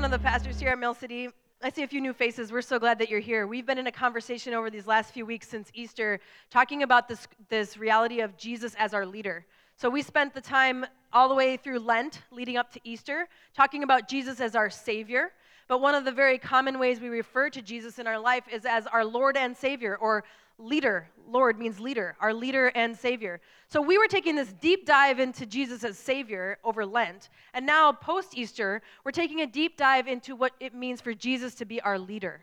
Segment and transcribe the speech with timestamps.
[0.00, 1.28] one of the pastors here at Mill City.
[1.62, 2.50] I see a few new faces.
[2.50, 3.46] We're so glad that you're here.
[3.46, 7.28] We've been in a conversation over these last few weeks since Easter talking about this,
[7.50, 9.44] this reality of Jesus as our leader.
[9.76, 13.82] So we spent the time all the way through Lent leading up to Easter talking
[13.82, 15.32] about Jesus as our Savior.
[15.68, 18.64] But one of the very common ways we refer to Jesus in our life is
[18.64, 20.24] as our Lord and Savior or
[20.60, 21.08] leader.
[21.28, 23.40] Lord means leader, our leader and Savior.
[23.68, 27.28] So we were taking this deep dive into Jesus as Savior over Lent.
[27.54, 31.54] And now, post Easter, we're taking a deep dive into what it means for Jesus
[31.56, 32.40] to be our leader.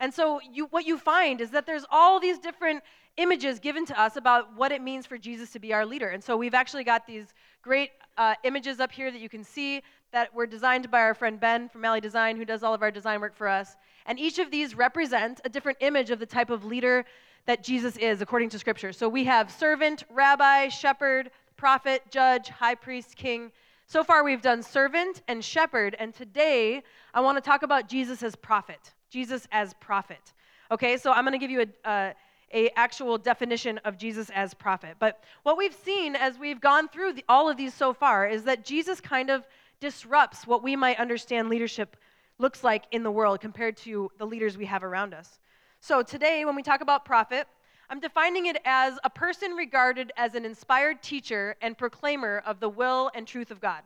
[0.00, 2.82] And so, you, what you find is that there's all these different
[3.16, 6.08] images given to us about what it means for Jesus to be our leader.
[6.08, 9.82] And so, we've actually got these great uh, images up here that you can see
[10.12, 12.92] that were designed by our friend Ben from Alley Design, who does all of our
[12.92, 13.74] design work for us.
[14.06, 17.04] And each of these represent a different image of the type of leader
[17.46, 18.92] that Jesus is according to Scripture.
[18.92, 23.52] So we have servant, rabbi, shepherd, prophet, judge, high priest, king.
[23.86, 26.82] So far, we've done servant and shepherd, and today
[27.12, 28.92] I want to talk about Jesus as prophet.
[29.10, 30.32] Jesus as prophet.
[30.70, 32.14] Okay, so I'm going to give you a,
[32.52, 34.96] a actual definition of Jesus as prophet.
[34.98, 38.44] But what we've seen as we've gone through the, all of these so far is
[38.44, 39.46] that Jesus kind of
[39.80, 41.96] disrupts what we might understand leadership
[42.38, 45.38] looks like in the world compared to the leaders we have around us.
[45.86, 47.46] So today, when we talk about prophet,
[47.90, 52.70] I'm defining it as a person regarded as an inspired teacher and proclaimer of the
[52.70, 53.82] will and truth of God.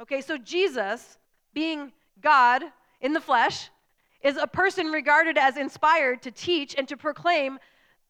[0.00, 1.18] Okay, so Jesus,
[1.52, 2.62] being God
[3.02, 3.68] in the flesh,
[4.22, 7.58] is a person regarded as inspired to teach and to proclaim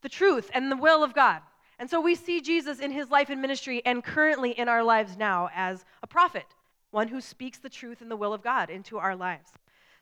[0.03, 1.43] the truth and the will of God.
[1.81, 5.17] And so we see Jesus in his life and ministry and currently in our lives
[5.17, 6.47] now as a prophet,
[6.93, 9.51] one who speaks the truth and the will of God into our lives.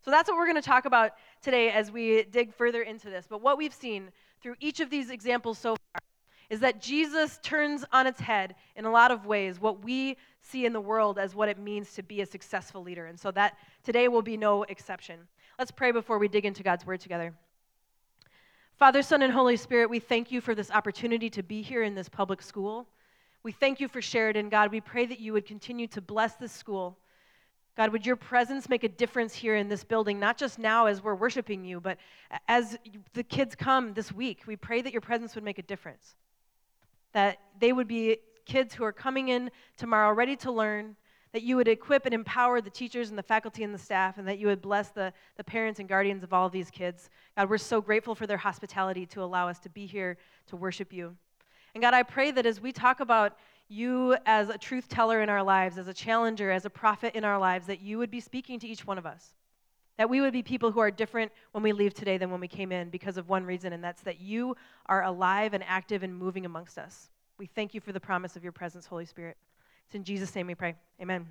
[0.06, 3.26] So that's what we're going to talk about today as we dig further into this.
[3.28, 4.10] But what we've seen
[4.42, 6.00] through each of these examples so far
[6.48, 10.64] is that Jesus turns on its head in a lot of ways what we see
[10.64, 13.06] in the world as what it means to be a successful leader.
[13.06, 15.18] And so that today will be no exception.
[15.58, 17.34] Let's pray before we dig into God's word together.
[18.78, 21.94] Father, Son, and Holy Spirit, we thank you for this opportunity to be here in
[21.94, 22.86] this public school.
[23.42, 24.70] We thank you for Sheridan, God.
[24.70, 26.98] We pray that you would continue to bless this school.
[27.76, 31.02] God, would your presence make a difference here in this building, not just now as
[31.02, 31.98] we're worshiping you, but
[32.48, 32.78] as
[33.12, 34.44] the kids come this week?
[34.46, 36.14] We pray that your presence would make a difference.
[37.12, 40.96] That they would be kids who are coming in tomorrow ready to learn,
[41.32, 44.26] that you would equip and empower the teachers and the faculty and the staff, and
[44.26, 47.10] that you would bless the, the parents and guardians of all of these kids.
[47.36, 50.16] God, we're so grateful for their hospitality to allow us to be here
[50.46, 51.14] to worship you.
[51.74, 53.36] And God, I pray that as we talk about
[53.68, 57.24] you as a truth teller in our lives, as a challenger, as a prophet in
[57.24, 59.34] our lives, that you would be speaking to each one of us.
[59.98, 62.48] That we would be people who are different when we leave today than when we
[62.48, 64.56] came in because of one reason, and that's that you
[64.86, 67.08] are alive and active and moving amongst us.
[67.38, 69.36] We thank you for the promise of your presence, Holy Spirit.
[69.86, 70.74] It's in Jesus' name we pray.
[71.00, 71.26] Amen.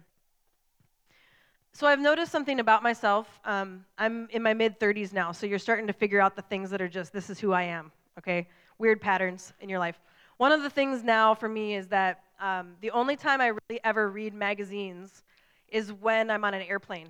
[1.73, 3.40] So I've noticed something about myself.
[3.44, 6.69] Um, I'm in my mid 30s now, so you're starting to figure out the things
[6.69, 8.47] that are just, this is who I am, okay?
[8.78, 10.00] Weird patterns in your life.
[10.38, 13.79] One of the things now for me is that um, the only time I really
[13.84, 15.23] ever read magazines
[15.69, 17.09] is when I'm on an airplane.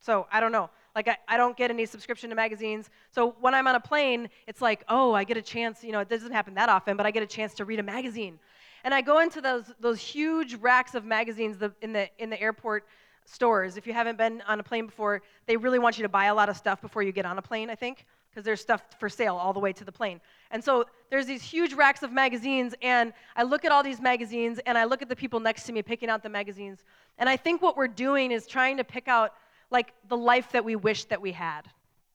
[0.00, 0.70] So I don't know.
[0.94, 2.90] Like, I, I don't get any subscription to magazines.
[3.10, 5.82] So when I'm on a plane, it's like, oh, I get a chance.
[5.82, 7.82] You know, it doesn't happen that often, but I get a chance to read a
[7.82, 8.38] magazine.
[8.84, 12.84] And I go into those, those huge racks of magazines in, the, in the airport
[13.24, 13.76] stores.
[13.76, 16.34] If you haven't been on a plane before, they really want you to buy a
[16.34, 19.08] lot of stuff before you get on a plane, I think because there's stuff for
[19.08, 20.20] sale all the way to the plane.
[20.50, 24.58] And so there's these huge racks of magazines, and I look at all these magazines,
[24.66, 26.82] and I look at the people next to me picking out the magazines,
[27.18, 29.34] and I think what we're doing is trying to pick out
[29.70, 31.62] like the life that we wish that we had.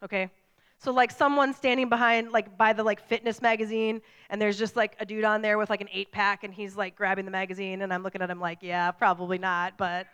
[0.03, 0.29] Okay?
[0.77, 4.95] So like someone standing behind like by the like fitness magazine and there's just like
[5.01, 7.81] a dude on there with like an 8 pack and he's like grabbing the magazine
[7.81, 10.07] and I'm looking at him like, yeah, probably not, but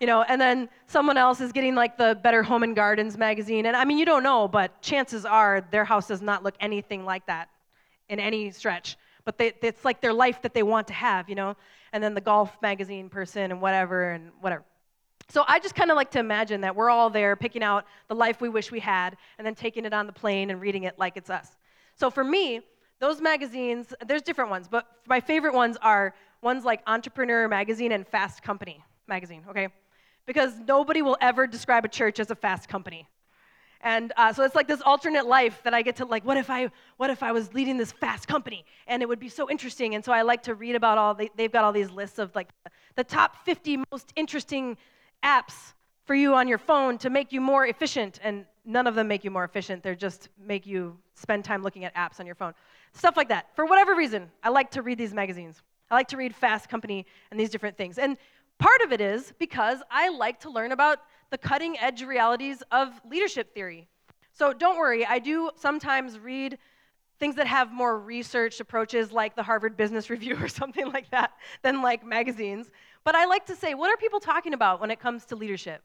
[0.00, 3.66] you know, and then someone else is getting like the Better Home and Gardens magazine.
[3.66, 7.04] And I mean, you don't know, but chances are their house does not look anything
[7.04, 7.48] like that
[8.08, 8.96] in any stretch.
[9.24, 11.56] But they, it's like their life that they want to have, you know?
[11.92, 14.64] And then the golf magazine person and whatever and whatever.
[15.28, 18.14] So I just kind of like to imagine that we're all there picking out the
[18.14, 20.98] life we wish we had and then taking it on the plane and reading it
[20.98, 21.56] like it's us.
[21.96, 22.60] So for me,
[23.00, 28.06] those magazines, there's different ones, but my favorite ones are ones like Entrepreneur Magazine and
[28.06, 29.68] Fast Company Magazine, okay?
[30.26, 33.08] Because nobody will ever describe a church as a fast company.
[33.80, 36.50] And uh, so it's like this alternate life that I get to like, what if
[36.50, 38.64] I, what if I was leading this fast company?
[38.86, 39.94] And it would be so interesting.
[39.94, 42.34] And so I like to read about all, they, they've got all these lists of
[42.34, 42.48] like
[42.96, 44.76] the top 50 most interesting
[45.22, 45.74] apps
[46.04, 48.18] for you on your phone to make you more efficient.
[48.24, 49.82] And none of them make you more efficient.
[49.82, 52.54] They're just make you spend time looking at apps on your phone.
[52.92, 53.54] Stuff like that.
[53.54, 55.62] For whatever reason, I like to read these magazines.
[55.90, 57.98] I like to read Fast Company and these different things.
[57.98, 58.16] And
[58.58, 60.98] Part of it is because I like to learn about
[61.30, 63.88] the cutting edge realities of leadership theory.
[64.32, 66.58] So don't worry, I do sometimes read
[67.18, 71.32] things that have more researched approaches like the Harvard Business Review or something like that
[71.62, 72.70] than like magazines.
[73.04, 75.82] But I like to say, what are people talking about when it comes to leadership?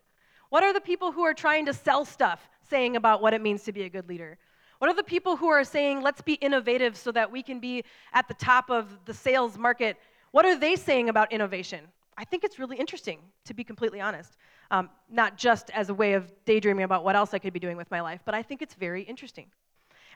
[0.49, 3.63] What are the people who are trying to sell stuff saying about what it means
[3.63, 4.37] to be a good leader?
[4.79, 7.83] What are the people who are saying, let's be innovative so that we can be
[8.13, 9.97] at the top of the sales market?
[10.31, 11.81] What are they saying about innovation?
[12.21, 14.37] I think it's really interesting, to be completely honest.
[14.69, 17.77] Um, not just as a way of daydreaming about what else I could be doing
[17.77, 19.47] with my life, but I think it's very interesting.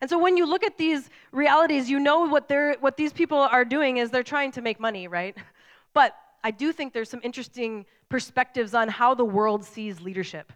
[0.01, 3.39] And so when you look at these realities, you know what, they're, what these people
[3.39, 5.35] are doing is they're trying to make money, right?
[5.95, 6.13] But
[6.43, 10.51] I do think there's some interesting perspectives on how the world sees leadership.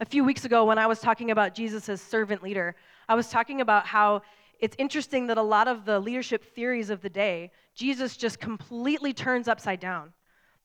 [0.00, 2.74] A few weeks ago, when I was talking about Jesus as servant leader,
[3.06, 4.22] I was talking about how
[4.60, 9.12] it's interesting that a lot of the leadership theories of the day, Jesus just completely
[9.12, 10.14] turns upside down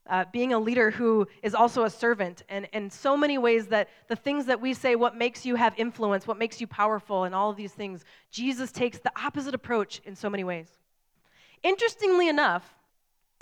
[0.10, 3.90] uh, being a leader who is also a servant, and in so many ways that
[4.10, 7.34] the things that we say, what makes you have influence, what makes you powerful, and
[7.34, 10.68] all of these things, Jesus takes the opposite approach in so many ways.
[11.64, 12.76] Interestingly enough,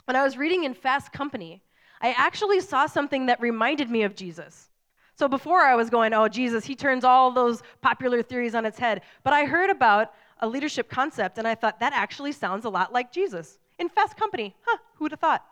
[0.05, 1.61] when I was reading in Fast Company,
[1.99, 4.69] I actually saw something that reminded me of Jesus.
[5.15, 8.79] So before I was going, oh, Jesus, he turns all those popular theories on its
[8.79, 9.01] head.
[9.23, 12.91] But I heard about a leadership concept, and I thought that actually sounds a lot
[12.91, 13.59] like Jesus.
[13.77, 15.45] In Fast Company, huh, who would have thought?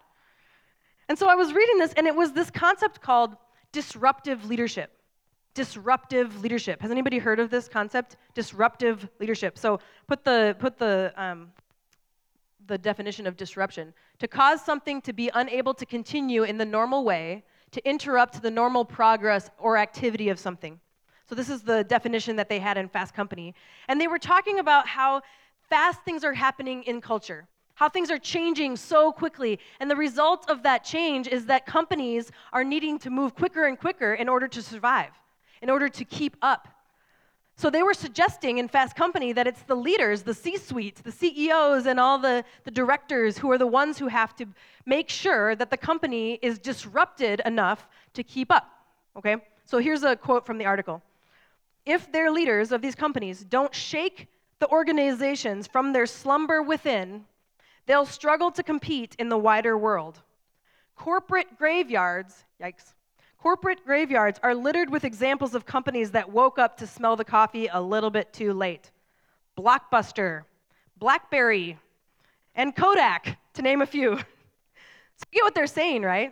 [1.10, 3.36] And so I was reading this, and it was this concept called
[3.72, 4.92] disruptive leadership.
[5.56, 6.82] Disruptive leadership.
[6.82, 8.16] Has anybody heard of this concept?
[8.36, 9.58] Disruptive leadership.
[9.58, 11.52] So put the put the um,
[12.68, 17.04] the definition of disruption to cause something to be unable to continue in the normal
[17.04, 20.80] way, to interrupt the normal progress or activity of something.
[21.28, 23.56] So this is the definition that they had in Fast Company,
[23.88, 25.24] and they were talking about how
[25.62, 27.48] fast things are happening in culture
[27.80, 29.58] how things are changing so quickly.
[29.80, 33.80] And the result of that change is that companies are needing to move quicker and
[33.80, 35.12] quicker in order to survive,
[35.62, 36.68] in order to keep up.
[37.56, 41.12] So they were suggesting in Fast Company that it's the leaders, the C suites, the
[41.14, 44.46] CEOs, and all the, the directors who are the ones who have to
[44.86, 48.70] make sure that the company is disrupted enough to keep up.
[49.16, 49.38] Okay?
[49.64, 51.02] So here's a quote from the article
[51.86, 54.28] If their leaders of these companies don't shake
[54.60, 57.24] the organizations from their slumber within
[57.90, 60.20] They'll struggle to compete in the wider world.
[60.96, 62.94] Corporate graveyards, yikes,
[63.40, 67.66] corporate graveyards are littered with examples of companies that woke up to smell the coffee
[67.66, 68.92] a little bit too late.
[69.58, 70.44] Blockbuster,
[71.00, 71.80] Blackberry,
[72.54, 74.18] and Kodak, to name a few.
[74.18, 76.32] so you get what they're saying, right?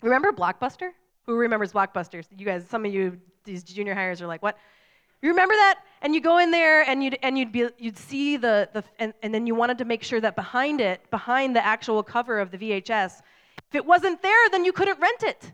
[0.00, 0.90] Remember Blockbuster?
[1.26, 2.26] Who remembers Blockbusters?
[2.36, 4.58] You guys, some of you, these junior highers are like, what?
[5.22, 5.84] You remember that?
[6.02, 9.14] And you go in there and you'd, and you'd, be, you'd see the, the and,
[9.22, 12.50] and then you wanted to make sure that behind it, behind the actual cover of
[12.50, 13.20] the VHS,
[13.68, 15.52] if it wasn't there, then you couldn't rent it.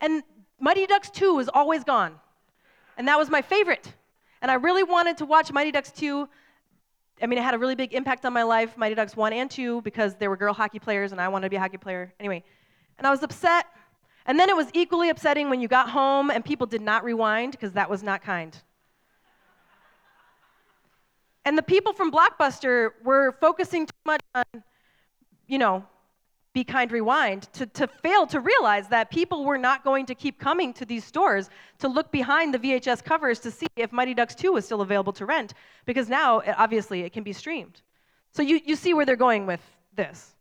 [0.00, 0.22] And
[0.58, 2.14] Mighty Ducks 2 was always gone.
[2.96, 3.92] And that was my favorite.
[4.40, 6.26] And I really wanted to watch Mighty Ducks 2.
[7.22, 9.50] I mean, it had a really big impact on my life, Mighty Ducks 1 and
[9.50, 12.14] 2, because they were girl hockey players and I wanted to be a hockey player.
[12.18, 12.42] Anyway,
[12.96, 13.66] and I was upset.
[14.24, 17.52] And then it was equally upsetting when you got home and people did not rewind,
[17.52, 18.56] because that was not kind.
[21.44, 24.44] And the people from Blockbuster were focusing too much on,
[25.46, 25.84] you know,
[26.52, 30.38] Be Kind Rewind to, to fail to realize that people were not going to keep
[30.38, 31.48] coming to these stores
[31.78, 35.12] to look behind the VHS covers to see if Mighty Ducks 2 was still available
[35.14, 35.54] to rent,
[35.86, 37.80] because now, eh, obviously, it can be streamed.
[38.32, 39.60] So you, you see where they're going with
[39.96, 40.34] this.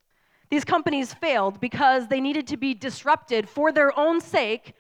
[0.50, 4.74] These companies failed because they needed to be disrupted for their own sake.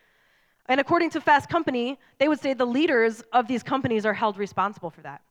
[0.67, 4.37] And according to Fast Company, they would say the leaders of these companies are held
[4.37, 5.21] responsible for that.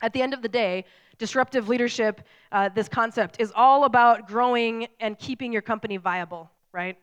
[0.00, 0.84] At the end of the day,
[1.18, 6.96] disruptive leadership, uh, this concept, is all about growing and keeping your company viable, right?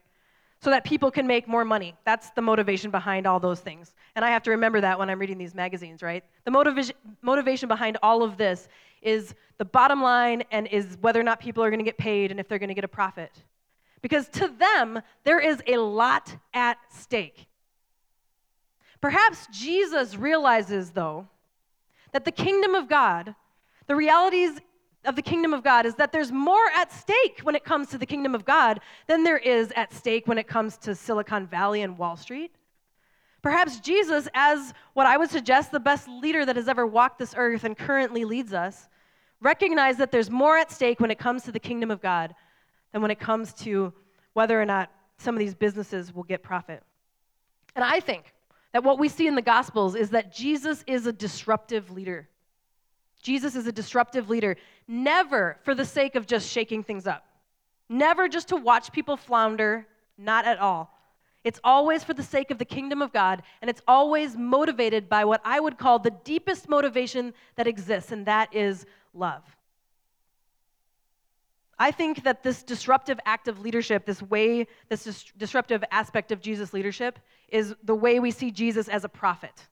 [0.62, 1.96] So that people can make more money.
[2.06, 3.94] That's the motivation behind all those things.
[4.16, 6.24] And I have to remember that when I'm reading these magazines, right?
[6.46, 8.70] The motiva- motivation behind all of this
[9.02, 12.32] is the bottom line and is whether or not people are going to get paid
[12.32, 13.32] and if they're going to get a profit.
[14.02, 17.48] Because to them, there is a lot at stake.
[19.02, 21.28] Perhaps Jesus realizes, though,
[22.16, 23.36] that the kingdom of God,
[23.88, 24.62] the realities
[25.04, 27.98] of the kingdom of God is that there's more at stake when it comes to
[27.98, 31.82] the kingdom of God than there is at stake when it comes to Silicon Valley
[31.82, 32.56] and Wall Street.
[33.42, 37.34] Perhaps Jesus, as what I would suggest the best leader that has ever walked this
[37.36, 38.88] earth and currently leads us,
[39.42, 42.34] recognized that there's more at stake when it comes to the kingdom of God
[42.94, 43.92] than when it comes to
[44.32, 46.82] whether or not some of these businesses will get profit.
[47.76, 48.34] And I think
[48.76, 52.28] that what we see in the Gospels is that Jesus is a disruptive leader.
[53.22, 57.26] Jesus is a disruptive leader, never for the sake of just shaking things up,
[57.88, 60.94] never just to watch people flounder, not at all.
[61.46, 65.24] It's always for the sake of the kingdom of God, and it's always motivated by
[65.24, 69.44] what I would call the deepest motivation that exists, and that is love.
[71.80, 76.42] I think that this disruptive act of leadership, this way, this dis- disruptive aspect of
[76.42, 79.68] Jesus' leadership, is the way we see Jesus as a prophet.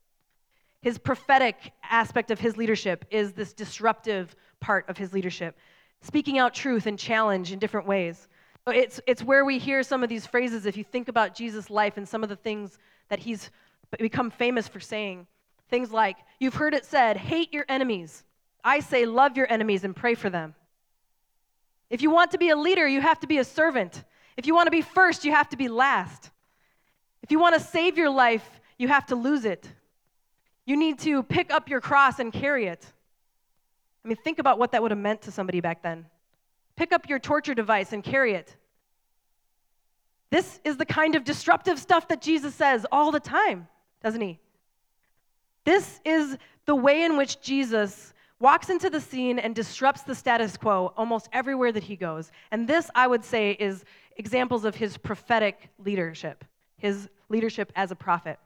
[0.82, 5.58] His prophetic aspect of his leadership is this disruptive part of his leadership,
[6.01, 8.27] speaking out truth and challenge in different ways.
[8.68, 11.98] It's, it's where we hear some of these phrases if you think about Jesus' life
[11.98, 12.77] and some of the things
[13.10, 13.50] that he's
[14.00, 15.27] become famous for saying.
[15.70, 18.24] Things like, You've heard it said, hate your enemies.
[18.63, 20.56] I say, love your enemies and pray for them.
[21.89, 24.03] If you want to be a leader, you have to be a servant.
[24.36, 26.32] If you want to be first, you have to be last.
[27.24, 29.68] If you want to save your life, you have to lose it.
[30.65, 32.86] You need to pick up your cross and carry it.
[34.03, 36.06] I mean, think about what that would have meant to somebody back then.
[36.75, 38.56] Pick up your torture device and carry it.
[40.30, 43.68] This is the kind of disruptive stuff that Jesus says all the time,
[44.01, 44.39] doesn't he?
[45.63, 50.58] This is the way in which Jesus walks into the scene and disrupts the status
[50.58, 52.32] quo almost everywhere that he goes.
[52.51, 53.86] And this, I would say, is
[54.18, 56.44] examples of his prophetic leadership,
[56.84, 58.38] his leadership as a prophet.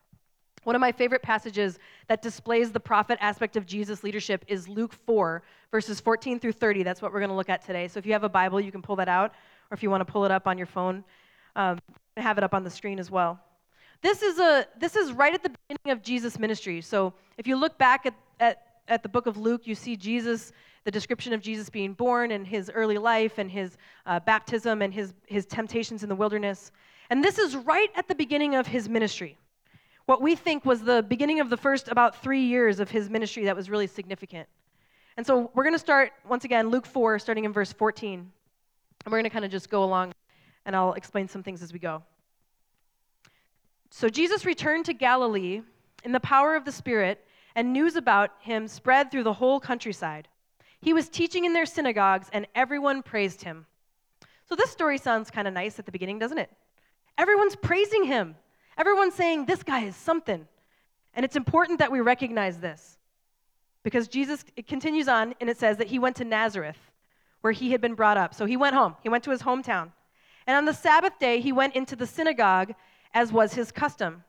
[0.63, 4.93] One of my favorite passages that displays the prophet aspect of Jesus' leadership is Luke
[4.93, 5.41] 4,
[5.71, 6.83] verses 14 through 30.
[6.83, 7.87] That's what we're going to look at today.
[7.87, 9.31] So if you have a Bible, you can pull that out,
[9.71, 11.03] or if you want to pull it up on your phone,
[11.55, 11.79] um,
[12.15, 13.39] have it up on the screen as well.
[14.01, 16.81] This is, a, this is right at the beginning of Jesus' ministry.
[16.81, 20.51] So if you look back at, at at the book of Luke, you see Jesus,
[20.83, 24.93] the description of Jesus being born and his early life and his uh, baptism and
[24.93, 26.71] his, his temptations in the wilderness.
[27.09, 29.37] And this is right at the beginning of his ministry.
[30.05, 33.45] What we think was the beginning of the first about three years of his ministry
[33.45, 34.47] that was really significant.
[35.17, 38.19] And so we're going to start, once again, Luke 4, starting in verse 14.
[38.19, 40.13] And we're going to kind of just go along,
[40.65, 42.03] and I'll explain some things as we go.
[43.89, 45.61] So Jesus returned to Galilee
[46.03, 50.27] in the power of the Spirit and news about him spread through the whole countryside.
[50.81, 53.65] He was teaching in their synagogues, and everyone praised him.
[54.45, 56.51] So, this story sounds kind of nice at the beginning, doesn't it?
[57.17, 58.35] Everyone's praising him.
[58.77, 60.47] Everyone's saying, This guy is something.
[61.13, 62.97] And it's important that we recognize this
[63.83, 66.77] because Jesus it continues on and it says that he went to Nazareth
[67.41, 68.33] where he had been brought up.
[68.33, 69.91] So he went home, he went to his hometown.
[70.45, 72.73] And on the Sabbath day, he went into the synagogue
[73.13, 74.23] as was his custom.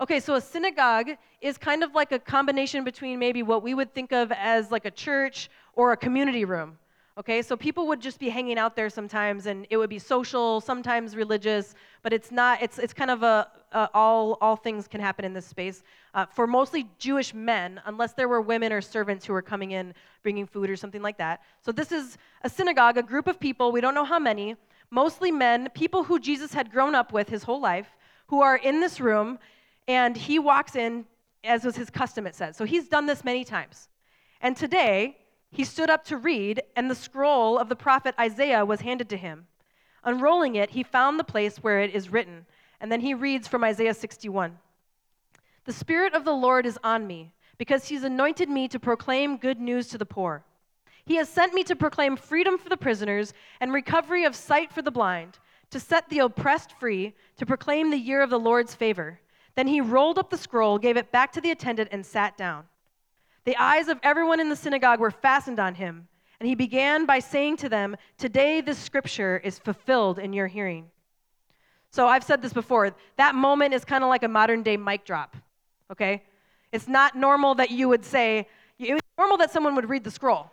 [0.00, 1.10] Okay, so a synagogue
[1.42, 4.86] is kind of like a combination between maybe what we would think of as like
[4.86, 6.78] a church or a community room.
[7.20, 10.58] Okay, so people would just be hanging out there sometimes, and it would be social,
[10.62, 12.62] sometimes religious, but it's not.
[12.62, 15.82] It's it's kind of a, a all all things can happen in this space
[16.14, 19.92] uh, for mostly Jewish men, unless there were women or servants who were coming in
[20.22, 21.42] bringing food or something like that.
[21.60, 23.70] So this is a synagogue, a group of people.
[23.70, 24.56] We don't know how many,
[24.90, 27.90] mostly men, people who Jesus had grown up with his whole life,
[28.28, 29.38] who are in this room
[29.86, 31.04] and he walks in,
[31.44, 32.56] as was his custom, it says.
[32.56, 33.90] So he's done this many times.
[34.40, 35.18] And today,
[35.50, 39.16] he stood up to read, and the scroll of the prophet Isaiah was handed to
[39.16, 39.46] him.
[40.04, 42.46] Unrolling it, he found the place where it is written.
[42.80, 44.58] And then he reads from Isaiah 61
[45.64, 49.60] The Spirit of the Lord is on me, because he's anointed me to proclaim good
[49.60, 50.44] news to the poor.
[51.04, 54.82] He has sent me to proclaim freedom for the prisoners and recovery of sight for
[54.82, 55.38] the blind,
[55.70, 59.20] to set the oppressed free, to proclaim the year of the Lord's favor.
[59.56, 62.64] Then he rolled up the scroll, gave it back to the attendant, and sat down.
[63.50, 66.06] The eyes of everyone in the synagogue were fastened on him,
[66.38, 70.88] and he began by saying to them, Today this scripture is fulfilled in your hearing.
[71.90, 72.94] So I've said this before.
[73.16, 75.36] That moment is kind of like a modern day mic drop,
[75.90, 76.22] okay?
[76.70, 78.46] It's not normal that you would say,
[78.78, 80.48] it's normal that someone would read the scroll.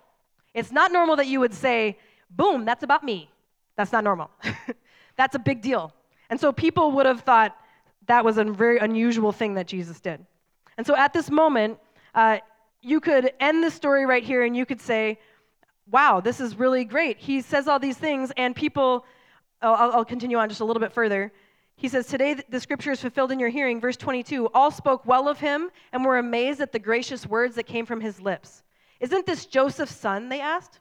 [0.56, 2.00] It's not normal that you would say,
[2.32, 3.30] Boom, that's about me.
[3.76, 4.32] That's not normal.
[5.18, 5.94] that's a big deal.
[6.32, 7.56] And so people would have thought,
[8.08, 10.26] that was a very unusual thing that Jesus did.
[10.80, 11.78] And so at this moment,
[12.16, 12.40] uh,
[12.82, 15.20] you could end the story right here and you could say,
[15.90, 17.18] wow, this is really great.
[17.18, 19.06] He says all these things, and people,
[19.62, 21.32] I'll, I'll continue on just a little bit further.
[21.76, 23.80] He says, Today the scripture is fulfilled in your hearing.
[23.80, 27.64] Verse 22 All spoke well of him and were amazed at the gracious words that
[27.64, 28.64] came from his lips.
[29.00, 30.30] Isn't this Joseph's son?
[30.30, 30.80] They asked.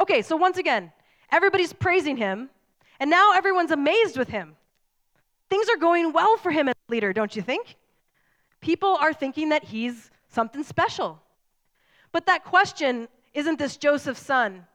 [0.00, 0.92] Okay, so once again,
[1.30, 2.48] everybody's praising him,
[3.00, 4.56] and now everyone's amazed with him.
[5.50, 7.76] Things are going well for him as leader, don't you think?
[8.60, 11.20] People are thinking that he's something special.
[12.12, 14.66] But that question, isn't this Joseph's son?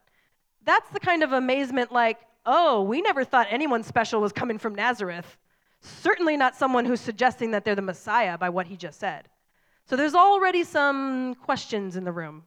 [0.63, 4.75] That's the kind of amazement like, oh, we never thought anyone special was coming from
[4.75, 5.37] Nazareth.
[5.81, 9.27] Certainly not someone who's suggesting that they're the Messiah by what he just said.
[9.85, 12.43] So there's already some questions in the room.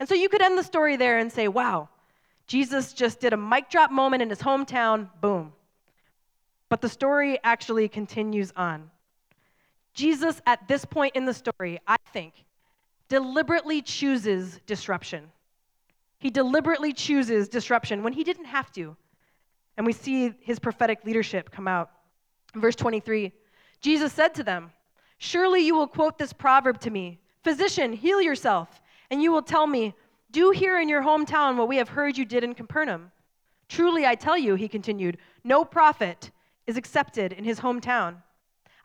[0.00, 1.88] And so you could end the story there and say, wow,
[2.46, 5.52] Jesus just did a mic drop moment in his hometown, boom.
[6.68, 8.90] But the story actually continues on.
[9.96, 12.34] Jesus, at this point in the story, I think,
[13.08, 15.32] deliberately chooses disruption.
[16.18, 18.94] He deliberately chooses disruption when he didn't have to.
[19.76, 21.90] And we see his prophetic leadership come out.
[22.54, 23.32] verse 23,
[23.80, 24.70] Jesus said to them,
[25.16, 28.82] Surely you will quote this proverb to me Physician, heal yourself.
[29.10, 29.94] And you will tell me,
[30.30, 33.12] Do here in your hometown what we have heard you did in Capernaum.
[33.68, 36.30] Truly, I tell you, he continued, no prophet
[36.66, 38.16] is accepted in his hometown.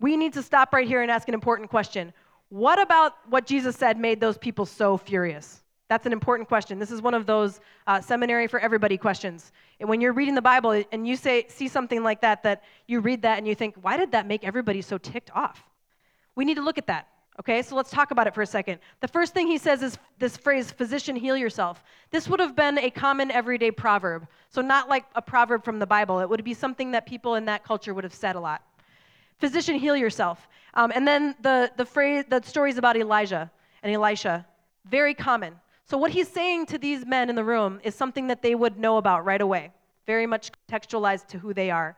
[0.00, 2.12] we need to stop right here and ask an important question.
[2.48, 5.62] What about what Jesus said made those people so furious?
[5.88, 6.78] That's an important question.
[6.78, 9.52] This is one of those uh, seminary for everybody questions.
[9.78, 13.00] And when you're reading the Bible and you say, see something like that, that you
[13.00, 15.64] read that and you think, why did that make everybody so ticked off?
[16.36, 17.08] We need to look at that.
[17.40, 18.80] Okay, so let's talk about it for a second.
[19.00, 21.82] The first thing he says is this phrase, physician, heal yourself.
[22.10, 24.26] This would have been a common everyday proverb.
[24.50, 26.20] So, not like a proverb from the Bible.
[26.20, 28.62] It would be something that people in that culture would have said a lot.
[29.40, 30.48] Physician, heal yourself.
[30.74, 33.50] Um, and then the, the phrase, the stories about Elijah
[33.82, 34.46] and Elisha,
[34.84, 35.54] very common.
[35.86, 38.78] So, what he's saying to these men in the room is something that they would
[38.78, 39.72] know about right away,
[40.06, 41.96] very much contextualized to who they are.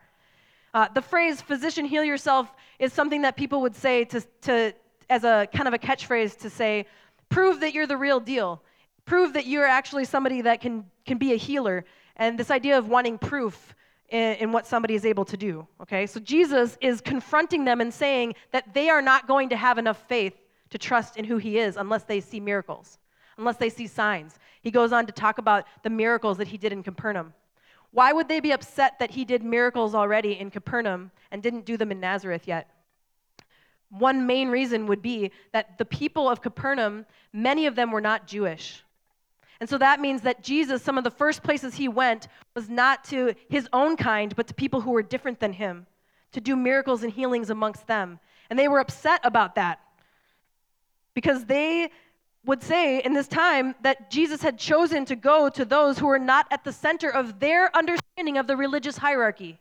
[0.73, 4.73] Uh, the phrase, physician, heal yourself, is something that people would say to, to,
[5.09, 6.87] as a kind of a catchphrase to say,
[7.29, 8.63] prove that you're the real deal.
[9.05, 11.85] Prove that you're actually somebody that can, can be a healer.
[12.15, 13.75] And this idea of wanting proof
[14.09, 15.67] in, in what somebody is able to do.
[15.81, 16.05] Okay?
[16.05, 20.03] So Jesus is confronting them and saying that they are not going to have enough
[20.07, 20.33] faith
[20.69, 22.97] to trust in who he is unless they see miracles,
[23.37, 24.39] unless they see signs.
[24.61, 27.33] He goes on to talk about the miracles that he did in Capernaum.
[27.91, 31.77] Why would they be upset that he did miracles already in Capernaum and didn't do
[31.77, 32.69] them in Nazareth yet?
[33.89, 38.25] One main reason would be that the people of Capernaum, many of them were not
[38.25, 38.82] Jewish.
[39.59, 43.03] And so that means that Jesus, some of the first places he went, was not
[43.05, 45.85] to his own kind, but to people who were different than him,
[46.31, 48.19] to do miracles and healings amongst them.
[48.49, 49.79] And they were upset about that
[51.13, 51.89] because they
[52.45, 56.19] would say in this time that Jesus had chosen to go to those who were
[56.19, 59.59] not at the center of their understanding of the religious hierarchy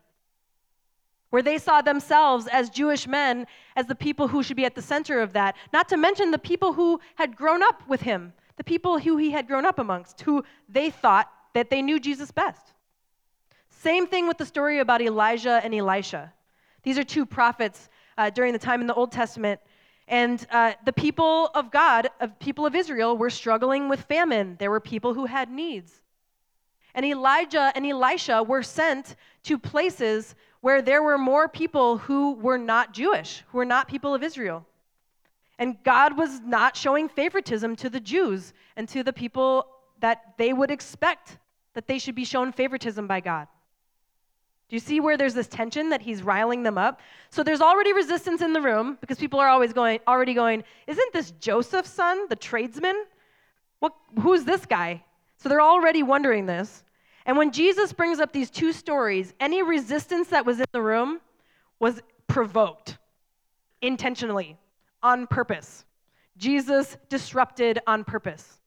[1.33, 4.83] where they saw themselves as Jewish men as the people who should be at the
[4.83, 5.57] center of that.
[5.73, 9.33] Not to mention the people who had grown up with him, the people who he
[9.33, 12.75] had grown up amongst, who they thought that they knew Jesus best.
[13.71, 16.33] Same thing with the story about Elijah and Elisha.
[16.85, 19.59] These are two prophets uh, during the time in the Old Testament.
[20.07, 24.55] And uh, the people of God, of people of Israel, were struggling with famine.
[24.61, 26.01] There were people who had needs.
[26.95, 32.59] And Elijah and Elisha were sent to places where there were more people who were
[32.59, 34.65] not Jewish, who were not people of Israel.
[35.63, 39.69] And God was not showing favoritism to the Jews and to the people
[40.01, 41.39] that they would expect
[41.75, 43.47] that they should be shown favoritism by God.
[44.69, 47.01] Do you see where there's this tension that he's riling them up?
[47.31, 51.13] So there's already resistance in the room because people are always going, already going, isn't
[51.13, 53.05] this Joseph's son, the tradesman?
[53.79, 55.05] What, who's this guy?
[55.37, 56.83] So they're already wondering this.
[57.25, 61.21] And when Jesus brings up these two stories, any resistance that was in the room
[61.79, 62.99] was provoked
[63.81, 64.59] intentionally,
[65.03, 65.85] on purpose.
[66.37, 68.61] Jesus disrupted on purpose.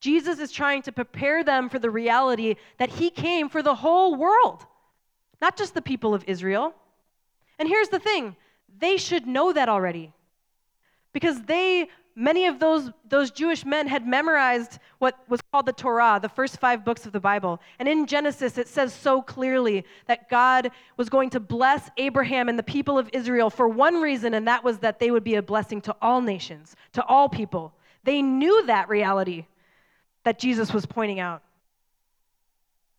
[0.00, 4.16] Jesus is trying to prepare them for the reality that he came for the whole
[4.16, 4.66] world,
[5.40, 6.74] not just the people of Israel.
[7.58, 8.36] And here's the thing
[8.78, 10.12] they should know that already
[11.12, 16.18] because they many of those, those Jewish men had memorized what was called the Torah,
[16.20, 17.60] the first five books of the Bible.
[17.78, 22.58] And in Genesis, it says so clearly that God was going to bless Abraham and
[22.58, 25.42] the people of Israel for one reason, and that was that they would be a
[25.42, 27.74] blessing to all nations, to all people.
[28.04, 29.46] They knew that reality
[30.24, 31.42] that Jesus was pointing out.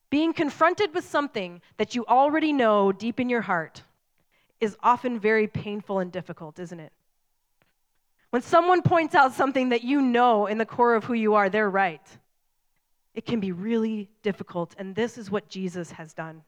[0.10, 3.84] Being confronted with something that you already know deep in your heart
[4.62, 6.94] is often very painful and difficult, isn't it?
[8.36, 11.48] When someone points out something that you know in the core of who you are,
[11.48, 12.06] they're right.
[13.14, 16.42] It can be really difficult, and this is what Jesus has done.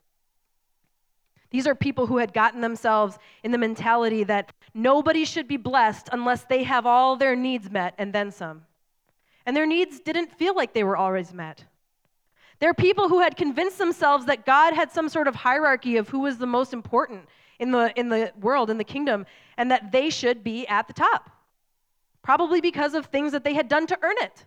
[1.50, 6.10] These are people who had gotten themselves in the mentality that nobody should be blessed
[6.12, 8.66] unless they have all their needs met and then some.
[9.46, 11.64] And their needs didn't feel like they were always met.
[12.60, 16.20] They're people who had convinced themselves that God had some sort of hierarchy of who
[16.20, 20.10] was the most important in the, in the world, in the kingdom, and that they
[20.10, 21.32] should be at the top.
[22.28, 24.44] Probably because of things that they had done to earn it.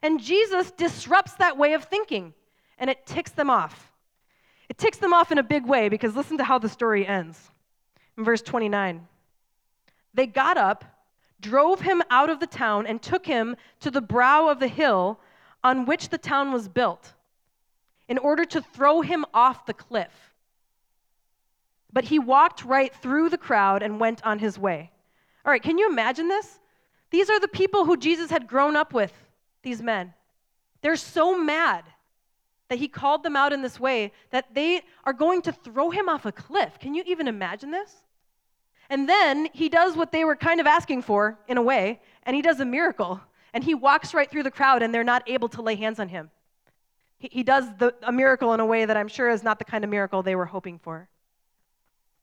[0.00, 2.34] And Jesus disrupts that way of thinking,
[2.78, 3.90] and it ticks them off.
[4.68, 7.50] It ticks them off in a big way because listen to how the story ends.
[8.16, 9.08] In verse 29,
[10.14, 10.84] they got up,
[11.40, 15.18] drove him out of the town, and took him to the brow of the hill
[15.64, 17.12] on which the town was built
[18.06, 20.32] in order to throw him off the cliff.
[21.92, 24.92] But he walked right through the crowd and went on his way.
[25.44, 26.60] All right, can you imagine this?
[27.10, 29.12] These are the people who Jesus had grown up with,
[29.62, 30.14] these men.
[30.80, 31.84] They're so mad
[32.68, 36.08] that he called them out in this way that they are going to throw him
[36.08, 36.78] off a cliff.
[36.78, 37.94] Can you even imagine this?
[38.88, 42.34] And then he does what they were kind of asking for, in a way, and
[42.34, 43.20] he does a miracle.
[43.52, 46.08] And he walks right through the crowd, and they're not able to lay hands on
[46.08, 46.30] him.
[47.18, 49.64] He, he does the, a miracle in a way that I'm sure is not the
[49.64, 51.08] kind of miracle they were hoping for.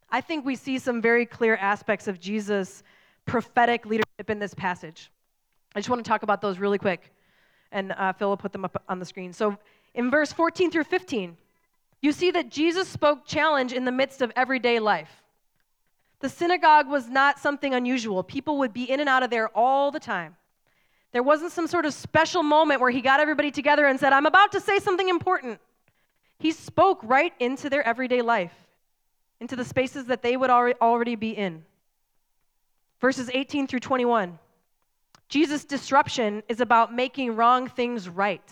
[0.10, 2.84] I think we see some very clear aspects of Jesus'
[3.30, 5.12] prophetic leadership in this passage.
[5.76, 7.13] I just want to talk about those really quick,
[7.72, 9.32] and uh, Phil will put them up on the screen.
[9.34, 9.58] So,
[9.94, 11.38] in verse 14 through 15,
[12.02, 15.24] you see that Jesus spoke challenge in the midst of everyday life.
[16.22, 18.24] The synagogue was not something unusual.
[18.24, 20.36] People would be in and out of there all the time.
[21.12, 24.26] There wasn't some sort of special moment where he got everybody together and said, I'm
[24.26, 25.60] about to say something important.
[26.39, 28.54] He spoke right into their everyday life,
[29.39, 31.63] into the spaces that they would already be in.
[33.00, 34.38] Verses 18 through 21.
[35.30, 38.44] Jesus' disruption is about making wrong things right.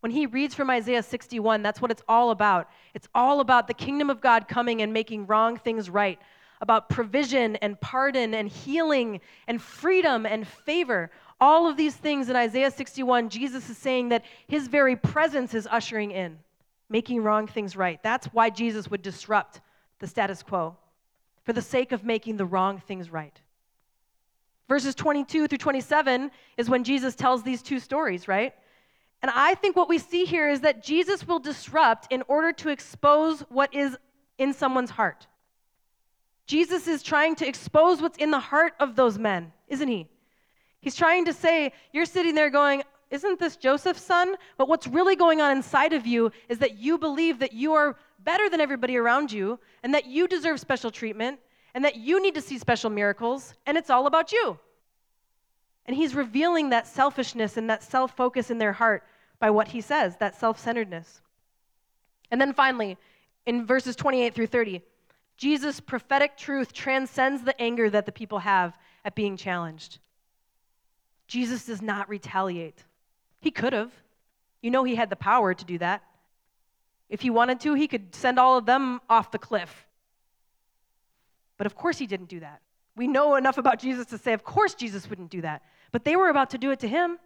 [0.00, 2.68] When he reads from Isaiah 61, that's what it's all about.
[2.92, 6.18] It's all about the kingdom of God coming and making wrong things right,
[6.60, 11.10] about provision and pardon and healing and freedom and favor.
[11.40, 15.68] All of these things in Isaiah 61, Jesus is saying that his very presence is
[15.70, 16.38] ushering in,
[16.88, 18.02] making wrong things right.
[18.02, 19.60] That's why Jesus would disrupt
[20.00, 20.76] the status quo,
[21.44, 23.40] for the sake of making the wrong things right.
[24.68, 28.54] Verses 22 through 27 is when Jesus tells these two stories, right?
[29.22, 32.68] And I think what we see here is that Jesus will disrupt in order to
[32.68, 33.96] expose what is
[34.38, 35.26] in someone's heart.
[36.46, 40.08] Jesus is trying to expose what's in the heart of those men, isn't he?
[40.80, 44.34] He's trying to say, You're sitting there going, Isn't this Joseph's son?
[44.58, 47.96] But what's really going on inside of you is that you believe that you are
[48.22, 51.38] better than everybody around you, and that you deserve special treatment,
[51.74, 54.58] and that you need to see special miracles, and it's all about you.
[55.86, 59.04] And he's revealing that selfishness and that self focus in their heart
[59.38, 61.20] by what he says, that self centeredness.
[62.30, 62.96] And then finally,
[63.46, 64.80] in verses 28 through 30,
[65.36, 69.98] Jesus' prophetic truth transcends the anger that the people have at being challenged.
[71.26, 72.84] Jesus does not retaliate.
[73.40, 73.92] He could have.
[74.62, 76.02] You know, he had the power to do that.
[77.08, 79.86] If he wanted to, he could send all of them off the cliff.
[81.56, 82.60] But of course, he didn't do that.
[82.96, 85.62] We know enough about Jesus to say, of course, Jesus wouldn't do that.
[85.92, 87.18] But they were about to do it to him.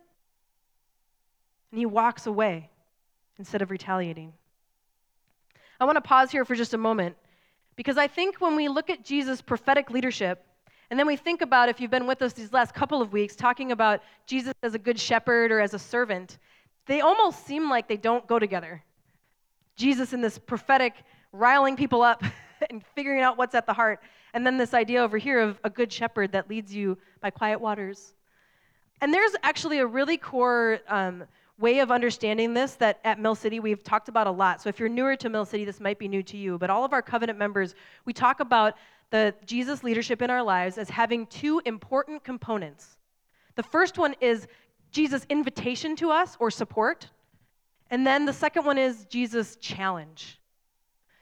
[1.71, 2.71] And he walks away
[3.39, 4.33] instead of retaliating.
[5.81, 7.17] I want to pause here for just a moment
[7.77, 10.45] because I think when we look at Jesus' prophetic leadership,
[10.91, 13.37] and then we think about, if you've been with us these last couple of weeks,
[13.37, 16.39] talking about Jesus as a good shepherd or as a servant,
[16.87, 18.83] they almost seem like they don't go together.
[19.77, 20.95] Jesus in this prophetic,
[21.33, 22.25] riling people up
[22.71, 24.01] and figuring out what's at the heart,
[24.35, 27.61] and then this idea over here of a good shepherd that leads you by quiet
[27.61, 28.15] waters.
[29.01, 31.25] And there's actually a really core um,
[31.59, 34.63] way of understanding this that at Mill City we've talked about a lot.
[34.63, 36.85] So if you're newer to Mill City, this might be new to you, but all
[36.85, 38.77] of our covenant members, we talk about
[39.11, 42.99] the Jesus leadership in our lives as having two important components.
[43.55, 44.47] The first one is
[44.91, 47.09] Jesus' invitation to us or support,
[47.91, 50.39] and then the second one is Jesus' challenge.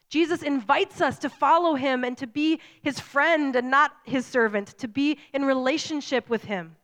[0.09, 4.69] Jesus invites us to follow him and to be his friend and not his servant,
[4.79, 6.77] to be in relationship with him.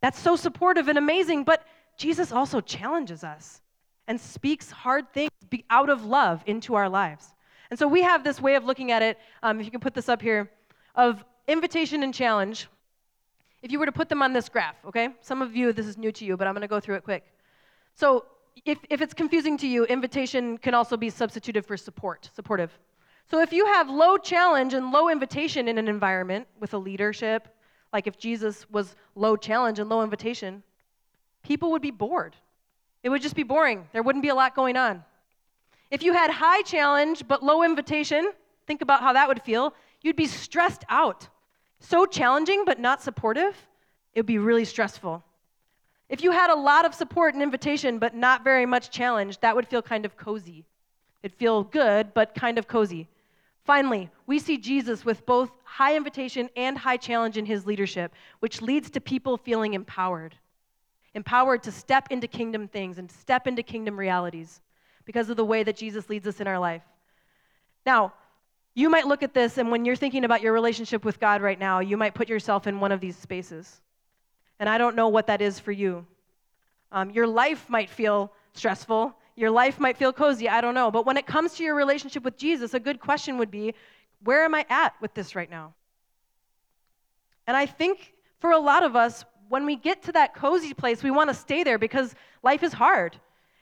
[0.00, 1.64] That's so supportive and amazing, but
[1.96, 3.60] Jesus also challenges us
[4.08, 5.30] and speaks hard things
[5.70, 7.32] out of love into our lives.
[7.70, 9.94] And so we have this way of looking at it, um, if you can put
[9.94, 10.50] this up here,
[10.94, 12.68] of invitation and challenge.
[13.62, 15.10] If you were to put them on this graph, okay?
[15.20, 17.04] Some of you, this is new to you, but I'm going to go through it
[17.04, 17.24] quick.
[17.94, 18.24] So
[18.64, 22.78] if, if it's confusing to you, invitation can also be substituted for support, supportive.
[23.30, 27.48] So if you have low challenge and low invitation in an environment with a leadership,
[27.92, 30.62] like if Jesus was low challenge and low invitation,
[31.42, 32.36] people would be bored.
[33.02, 33.88] It would just be boring.
[33.92, 35.04] There wouldn't be a lot going on.
[35.90, 38.32] If you had high challenge but low invitation,
[38.66, 39.74] think about how that would feel.
[40.02, 41.28] You'd be stressed out.
[41.80, 43.56] So challenging but not supportive,
[44.14, 45.24] it would be really stressful.
[46.12, 49.56] If you had a lot of support and invitation but not very much challenge, that
[49.56, 50.66] would feel kind of cozy.
[51.22, 53.08] It'd feel good but kind of cozy.
[53.64, 58.60] Finally, we see Jesus with both high invitation and high challenge in his leadership, which
[58.60, 60.34] leads to people feeling empowered.
[61.14, 64.60] Empowered to step into kingdom things and step into kingdom realities
[65.06, 66.82] because of the way that Jesus leads us in our life.
[67.86, 68.12] Now,
[68.74, 71.58] you might look at this, and when you're thinking about your relationship with God right
[71.58, 73.80] now, you might put yourself in one of these spaces.
[74.62, 76.06] And I don't know what that is for you.
[76.92, 79.12] Um, your life might feel stressful.
[79.34, 80.48] Your life might feel cozy.
[80.48, 80.88] I don't know.
[80.92, 83.74] But when it comes to your relationship with Jesus, a good question would be
[84.22, 85.74] where am I at with this right now?
[87.48, 91.02] And I think for a lot of us, when we get to that cozy place,
[91.02, 93.16] we want to stay there because life is hard.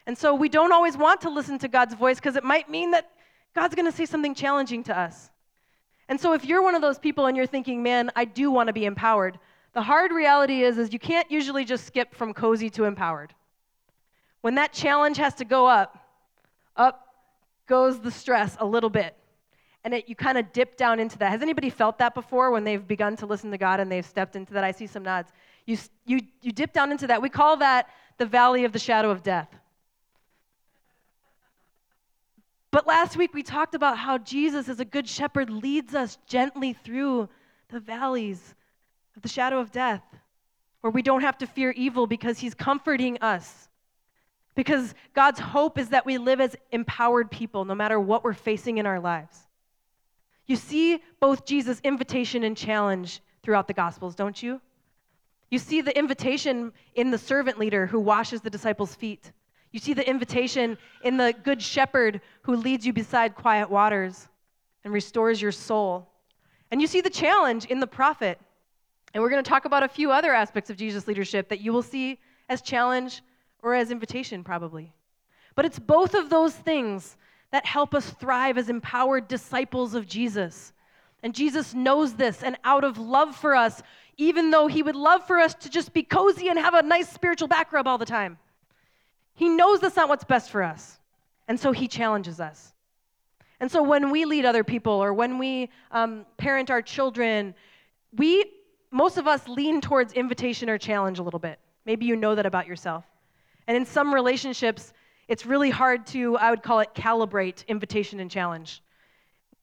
[0.06, 2.90] And so we don't always want to listen to God's voice because it might mean
[2.90, 3.10] that
[3.54, 5.30] God's going to say something challenging to us.
[6.10, 8.66] And so if you're one of those people and you're thinking, man, I do want
[8.66, 9.38] to be empowered,
[9.72, 13.34] the hard reality is, is you can't usually just skip from cozy to empowered.
[14.40, 16.08] When that challenge has to go up,
[16.76, 17.06] up
[17.66, 19.16] goes the stress a little bit.
[19.84, 21.30] And it, you kind of dip down into that.
[21.30, 24.36] Has anybody felt that before when they've begun to listen to God and they've stepped
[24.36, 24.64] into that?
[24.64, 25.32] I see some nods.
[25.66, 27.22] You, you, you dip down into that.
[27.22, 29.48] We call that the valley of the shadow of death.
[32.70, 36.72] But last week we talked about how Jesus, as a good shepherd, leads us gently
[36.72, 37.28] through
[37.70, 38.54] the valleys
[39.20, 40.02] the shadow of death,
[40.80, 43.68] where we don't have to fear evil because he's comforting us.
[44.54, 48.78] Because God's hope is that we live as empowered people no matter what we're facing
[48.78, 49.38] in our lives.
[50.46, 54.60] You see both Jesus' invitation and challenge throughout the Gospels, don't you?
[55.50, 59.32] You see the invitation in the servant leader who washes the disciples' feet.
[59.72, 64.28] You see the invitation in the good shepherd who leads you beside quiet waters
[64.84, 66.08] and restores your soul.
[66.70, 68.40] And you see the challenge in the prophet.
[69.12, 71.72] And we're going to talk about a few other aspects of Jesus' leadership that you
[71.72, 72.18] will see
[72.48, 73.22] as challenge
[73.62, 74.92] or as invitation, probably.
[75.54, 77.16] But it's both of those things
[77.50, 80.72] that help us thrive as empowered disciples of Jesus.
[81.22, 83.82] And Jesus knows this, and out of love for us,
[84.16, 87.10] even though he would love for us to just be cozy and have a nice
[87.10, 88.38] spiritual back rub all the time,
[89.34, 90.98] he knows that's not what's best for us.
[91.48, 92.72] And so he challenges us.
[93.58, 97.54] And so when we lead other people or when we um, parent our children,
[98.16, 98.44] we,
[98.90, 101.58] most of us lean towards invitation or challenge a little bit.
[101.84, 103.04] Maybe you know that about yourself.
[103.66, 104.92] And in some relationships,
[105.28, 108.82] it's really hard to, I would call it calibrate invitation and challenge.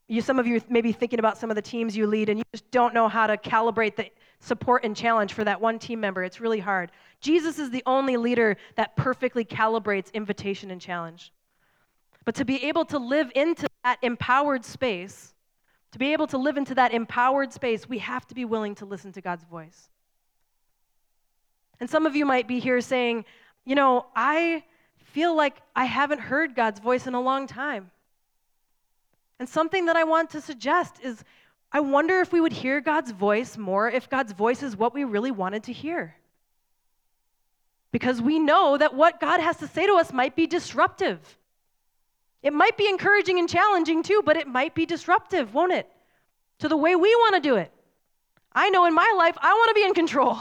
[0.07, 2.39] You, some of you may be thinking about some of the teams you lead, and
[2.39, 4.09] you just don't know how to calibrate the
[4.39, 6.23] support and challenge for that one team member.
[6.23, 6.91] It's really hard.
[7.19, 11.33] Jesus is the only leader that perfectly calibrates invitation and challenge.
[12.23, 15.33] But to be able to live into that empowered space,
[15.91, 18.85] to be able to live into that empowered space, we have to be willing to
[18.85, 19.89] listen to God's voice.
[21.79, 23.25] And some of you might be here saying,
[23.65, 24.63] you know, I
[24.97, 27.91] feel like I haven't heard God's voice in a long time.
[29.39, 31.23] And something that I want to suggest is
[31.71, 35.03] I wonder if we would hear God's voice more if God's voice is what we
[35.03, 36.15] really wanted to hear.
[37.91, 41.36] Because we know that what God has to say to us might be disruptive.
[42.43, 45.87] It might be encouraging and challenging too, but it might be disruptive, won't it?
[46.59, 47.71] To the way we want to do it.
[48.53, 50.39] I know in my life, I want to be in control.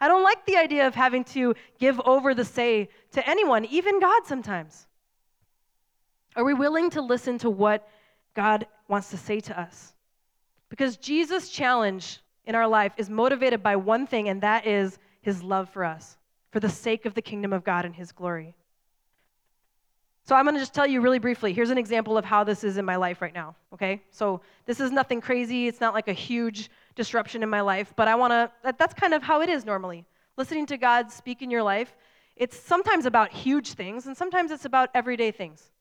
[0.00, 4.00] I don't like the idea of having to give over the say to anyone, even
[4.00, 4.86] God sometimes.
[6.34, 7.88] Are we willing to listen to what
[8.34, 9.94] God wants to say to us?
[10.70, 15.42] Because Jesus' challenge in our life is motivated by one thing, and that is his
[15.42, 16.16] love for us,
[16.50, 18.54] for the sake of the kingdom of God and his glory.
[20.24, 21.52] So I'm going to just tell you really briefly.
[21.52, 24.00] Here's an example of how this is in my life right now, okay?
[24.10, 25.66] So this is nothing crazy.
[25.66, 28.94] It's not like a huge disruption in my life, but I want to, that, that's
[28.94, 30.04] kind of how it is normally.
[30.36, 31.96] Listening to God speak in your life,
[32.36, 35.72] it's sometimes about huge things, and sometimes it's about everyday things.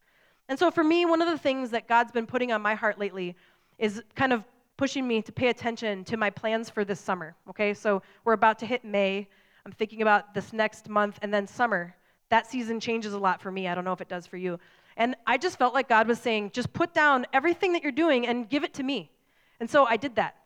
[0.49, 2.97] And so for me, one of the things that God's been putting on my heart
[2.97, 3.35] lately
[3.77, 4.43] is kind of
[4.75, 7.73] pushing me to pay attention to my plans for this summer, okay?
[7.73, 9.27] So we're about to hit May.
[9.65, 11.95] I'm thinking about this next month and then summer.
[12.31, 13.67] That season changes a lot for me.
[13.67, 14.57] I don't know if it does for you.
[14.95, 18.25] And I just felt like God was saying, just put down everything that you're doing
[18.25, 19.11] and give it to me.
[19.59, 20.37] And so I did that.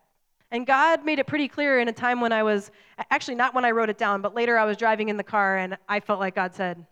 [0.50, 2.72] And God made it pretty clear in a time when I was,
[3.10, 5.58] actually, not when I wrote it down, but later I was driving in the car
[5.58, 6.84] and I felt like God said,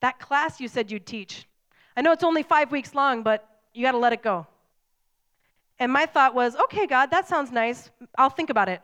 [0.00, 1.46] That class you said you'd teach,
[1.94, 4.46] I know it's only five weeks long, but you got to let it go.
[5.78, 7.90] And my thought was, Okay, God, that sounds nice.
[8.16, 8.80] I'll think about it.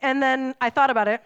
[0.00, 1.22] And then I thought about it.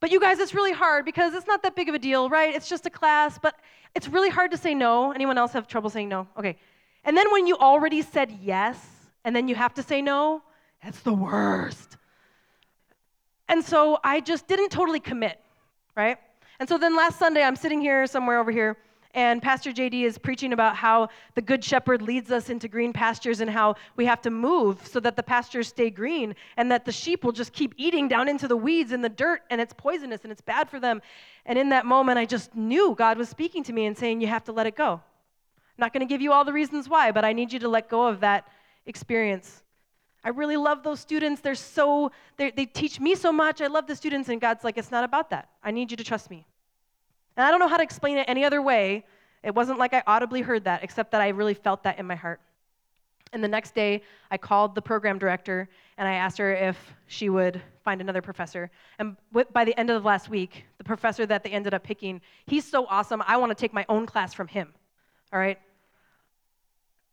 [0.00, 2.54] But you guys, it's really hard because it's not that big of a deal, right?
[2.54, 3.54] It's just a class, but
[3.94, 5.12] it's really hard to say no.
[5.12, 6.28] Anyone else have trouble saying no?
[6.38, 6.56] Okay.
[7.04, 8.78] And then when you already said yes,
[9.24, 10.42] and then you have to say no,
[10.82, 11.96] that's the worst.
[13.48, 15.40] And so I just didn't totally commit,
[15.96, 16.18] right?
[16.58, 18.76] And so then last Sunday, I'm sitting here somewhere over here,
[19.16, 23.40] and Pastor JD is preaching about how the Good Shepherd leads us into green pastures
[23.40, 26.92] and how we have to move so that the pastures stay green and that the
[26.92, 30.20] sheep will just keep eating down into the weeds and the dirt and it's poisonous
[30.24, 31.00] and it's bad for them.
[31.46, 34.26] And in that moment, I just knew God was speaking to me and saying, You
[34.26, 34.92] have to let it go.
[34.92, 35.00] I'm
[35.78, 37.88] not going to give you all the reasons why, but I need you to let
[37.88, 38.46] go of that
[38.84, 39.62] experience.
[40.22, 41.40] I really love those students.
[41.40, 43.62] They're so, they're, they teach me so much.
[43.62, 44.28] I love the students.
[44.28, 45.48] And God's like, It's not about that.
[45.64, 46.44] I need you to trust me.
[47.36, 49.04] And I don't know how to explain it any other way.
[49.42, 52.14] It wasn't like I audibly heard that, except that I really felt that in my
[52.14, 52.40] heart.
[53.32, 55.68] And the next day, I called the program director
[55.98, 58.70] and I asked her if she would find another professor.
[58.98, 59.16] And
[59.52, 62.64] by the end of the last week, the professor that they ended up picking, he's
[62.64, 63.22] so awesome.
[63.26, 64.72] I want to take my own class from him.
[65.32, 65.58] All right?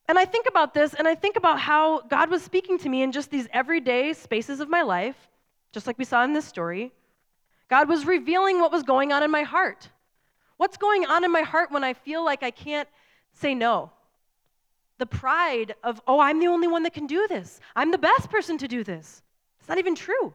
[0.08, 3.04] And I think about this and I think about how God was speaking to me
[3.04, 5.16] in just these everyday spaces of my life,
[5.72, 6.92] just like we saw in this story.
[7.70, 9.90] God was revealing what was going on in my heart.
[10.64, 12.88] What's going on in my heart when I feel like I can't
[13.34, 13.92] say no?
[14.98, 17.60] The pride of, oh, I'm the only one that can do this.
[17.76, 19.22] I'm the best person to do this.
[19.60, 20.34] It's not even true.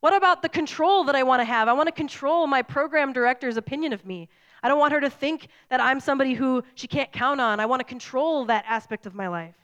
[0.00, 1.66] What about the control that I want to have?
[1.66, 4.28] I want to control my program director's opinion of me.
[4.62, 7.58] I don't want her to think that I'm somebody who she can't count on.
[7.58, 9.56] I want to control that aspect of my life.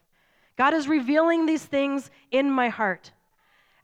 [0.57, 3.13] God is revealing these things in my heart.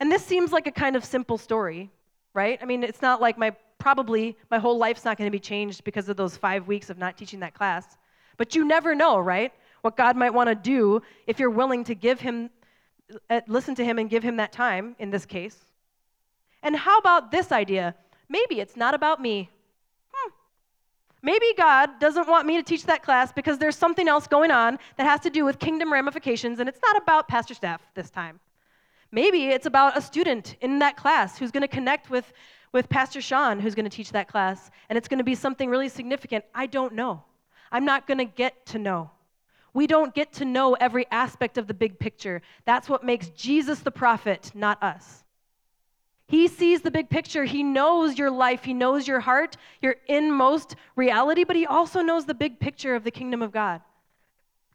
[0.00, 1.90] And this seems like a kind of simple story,
[2.32, 2.58] right?
[2.62, 5.84] I mean, it's not like my probably my whole life's not going to be changed
[5.84, 7.96] because of those five weeks of not teaching that class.
[8.36, 9.52] But you never know, right?
[9.82, 12.50] What God might want to do if you're willing to give Him,
[13.30, 15.56] uh, listen to Him and give Him that time in this case.
[16.62, 17.94] And how about this idea?
[18.28, 19.48] Maybe it's not about me.
[20.12, 20.30] Hmm.
[21.22, 24.78] Maybe God doesn't want me to teach that class because there's something else going on
[24.96, 28.40] that has to do with kingdom ramifications, and it's not about Pastor Steph this time.
[29.12, 32.32] Maybe it's about a student in that class who's going to connect with
[32.76, 35.70] with Pastor Sean, who's going to teach that class, and it's going to be something
[35.70, 36.44] really significant.
[36.54, 37.22] I don't know.
[37.72, 39.10] I'm not going to get to know.
[39.72, 42.42] We don't get to know every aspect of the big picture.
[42.66, 45.24] That's what makes Jesus the prophet, not us.
[46.28, 47.44] He sees the big picture.
[47.44, 48.64] He knows your life.
[48.64, 53.04] He knows your heart, your inmost reality, but He also knows the big picture of
[53.04, 53.80] the kingdom of God.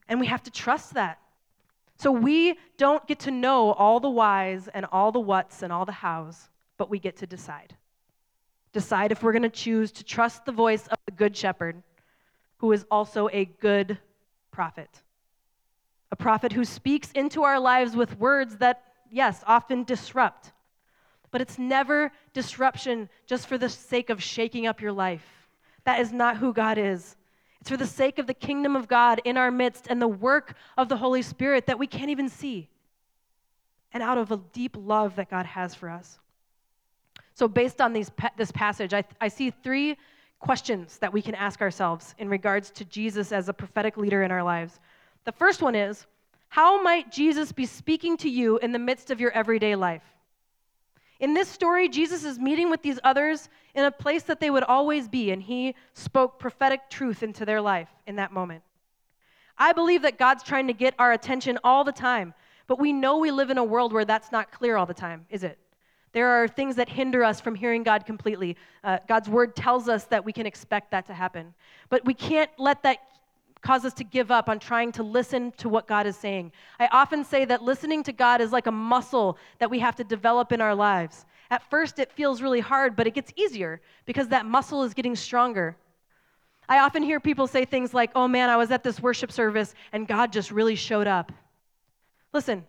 [0.09, 1.19] And we have to trust that.
[1.97, 5.85] So we don't get to know all the whys and all the whats and all
[5.85, 7.75] the hows, but we get to decide
[8.73, 11.81] decide if we're going to choose to trust the voice of the Good Shepherd,
[12.57, 13.97] who is also a good
[14.51, 14.89] prophet.
[16.11, 20.51] A prophet who speaks into our lives with words that, yes, often disrupt.
[21.31, 25.25] But it's never disruption just for the sake of shaking up your life.
[25.85, 27.15] That is not who God is.
[27.61, 30.55] It's for the sake of the kingdom of God in our midst and the work
[30.77, 32.69] of the Holy Spirit that we can't even see.
[33.93, 36.19] And out of a deep love that God has for us.
[37.41, 39.97] So, based on these, this passage, I, I see three
[40.37, 44.29] questions that we can ask ourselves in regards to Jesus as a prophetic leader in
[44.29, 44.79] our lives.
[45.25, 46.05] The first one is
[46.49, 50.03] How might Jesus be speaking to you in the midst of your everyday life?
[51.19, 54.65] In this story, Jesus is meeting with these others in a place that they would
[54.65, 58.61] always be, and he spoke prophetic truth into their life in that moment.
[59.57, 62.35] I believe that God's trying to get our attention all the time,
[62.67, 65.25] but we know we live in a world where that's not clear all the time,
[65.31, 65.57] is it?
[66.13, 68.57] There are things that hinder us from hearing God completely.
[68.83, 71.53] Uh, God's word tells us that we can expect that to happen.
[71.89, 72.97] But we can't let that
[73.61, 76.51] cause us to give up on trying to listen to what God is saying.
[76.79, 80.03] I often say that listening to God is like a muscle that we have to
[80.03, 81.25] develop in our lives.
[81.51, 85.15] At first, it feels really hard, but it gets easier because that muscle is getting
[85.15, 85.75] stronger.
[86.67, 89.75] I often hear people say things like, oh man, I was at this worship service
[89.91, 91.31] and God just really showed up.
[92.33, 92.65] Listen,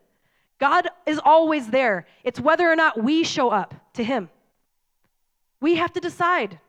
[0.63, 2.07] God is always there.
[2.23, 4.31] It's whether or not we show up to Him.
[5.61, 6.61] We have to decide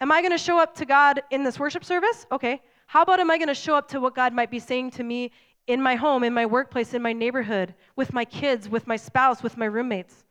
[0.00, 2.26] Am I going to show up to God in this worship service?
[2.32, 2.60] Okay.
[2.86, 5.04] How about am I going to show up to what God might be saying to
[5.04, 5.30] me
[5.68, 9.44] in my home, in my workplace, in my neighborhood, with my kids, with my spouse,
[9.44, 10.24] with my roommates?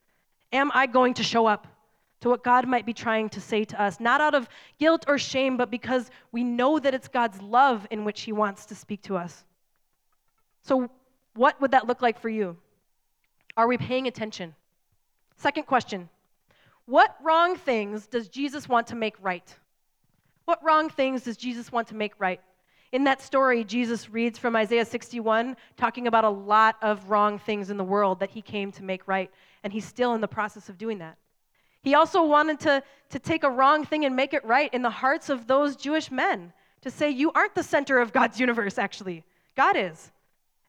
[0.52, 1.68] Am I going to show up
[2.20, 5.18] to what God might be trying to say to us, not out of guilt or
[5.18, 9.02] shame, but because we know that it's God's love in which He wants to speak
[9.04, 9.46] to us?
[10.64, 10.92] So,
[11.34, 12.58] what would that look like for you?
[13.58, 14.56] Are we paying attention?
[15.38, 16.10] Second question
[16.86, 19.56] What wrong things does Jesus want to make right?
[20.46, 22.42] What wrong things does Jesus want to make right?
[22.92, 27.70] In that story, Jesus reads from Isaiah 61, talking about a lot of wrong things
[27.70, 29.32] in the world that he came to make right,
[29.64, 31.18] and he's still in the process of doing that.
[31.82, 34.90] He also wanted to, to take a wrong thing and make it right in the
[34.90, 39.24] hearts of those Jewish men, to say, You aren't the center of God's universe, actually.
[39.56, 40.12] God is.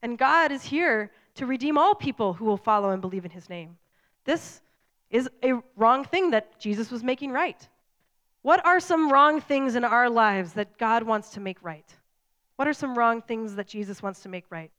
[0.03, 3.49] And God is here to redeem all people who will follow and believe in his
[3.49, 3.77] name.
[4.25, 4.61] This
[5.11, 7.69] is a wrong thing that Jesus was making right.
[8.43, 11.89] What are some wrong things in our lives that God wants to make right?
[12.57, 14.71] What are some wrong things that Jesus wants to make right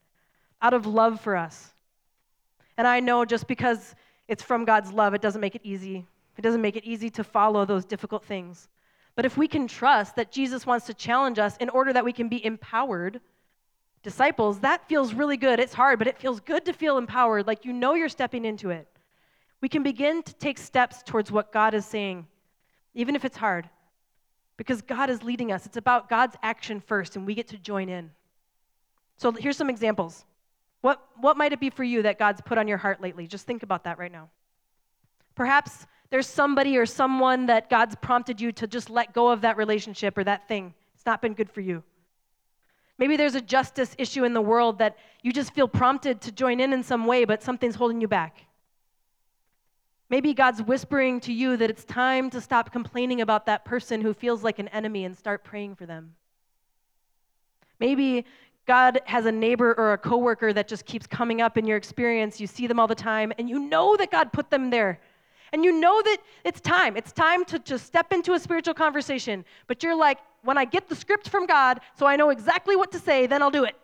[0.62, 1.74] out of love for us?
[2.78, 3.95] And I know just because
[4.28, 6.05] it's from God's love, it doesn't make it easy.
[6.38, 8.70] It doesn't make it easy to follow those difficult things.
[9.16, 12.14] But if we can trust that Jesus wants to challenge us in order that we
[12.14, 13.20] can be empowered
[14.10, 15.60] disciples, that feels really good.
[15.60, 18.70] It's hard, but it feels good to feel empowered, like you know you're stepping into
[18.70, 18.88] it.
[19.62, 22.26] We can begin to take steps towards what God is saying
[22.97, 23.70] even if it's hard,
[24.58, 25.68] because God is leading us.
[25.68, 28.10] It's about God's action first, and we get to join in.
[29.18, 30.26] So here's some examples.
[30.82, 33.28] What, what might it be for you that God's put on your heart lately?
[33.28, 34.30] Just think about that right now.
[35.36, 39.58] Perhaps there's somebody or someone that God's prompted you to just let go of that
[39.58, 40.74] relationship or that thing.
[40.95, 41.84] It's not been good for you.
[42.98, 46.60] Maybe there's a justice issue in the world that you just feel prompted to join
[46.60, 48.45] in in some way, but something's holding you back.
[50.10, 54.14] Maybe God's whispering to you that it's time to stop complaining about that person who
[54.14, 56.16] feels like an enemy and start praying for them.
[57.80, 58.26] Maybe
[58.66, 62.39] God has a neighbor or a coworker that just keeps coming up in your experience.
[62.39, 65.00] You see them all the time, and you know that God put them there.
[65.54, 66.98] And you know that it's time.
[66.98, 69.45] It's time to just step into a spiritual conversation.
[69.68, 72.91] But you're like, when I get the script from God, so I know exactly what
[72.91, 73.76] to say, then I'll do it.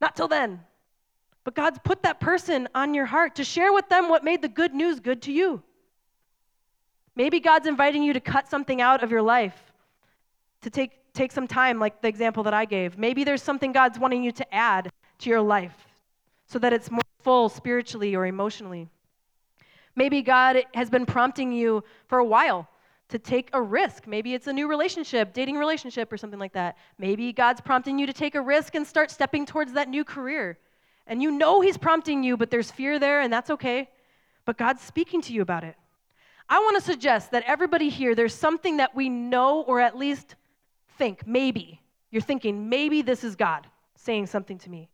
[0.00, 0.60] Not till then.
[1.44, 4.48] But God's put that person on your heart to share with them what made the
[4.48, 5.62] good news good to you.
[7.16, 9.72] Maybe God's inviting you to cut something out of your life,
[10.62, 12.98] to take, take some time, like the example that I gave.
[12.98, 15.86] Maybe there's something God's wanting you to add to your life
[16.46, 18.88] so that it's more full spiritually or emotionally.
[19.96, 22.68] Maybe God has been prompting you for a while
[23.08, 24.06] to take a risk.
[24.06, 26.76] Maybe it's a new relationship, dating relationship, or something like that.
[26.98, 30.58] Maybe God's prompting you to take a risk and start stepping towards that new career.
[31.06, 33.88] And you know He's prompting you, but there's fear there, and that's okay.
[34.44, 35.76] But God's speaking to you about it.
[36.48, 40.34] I want to suggest that everybody here, there's something that we know or at least
[40.98, 41.80] think, maybe.
[42.10, 43.66] You're thinking, maybe this is God
[43.96, 44.88] saying something to me.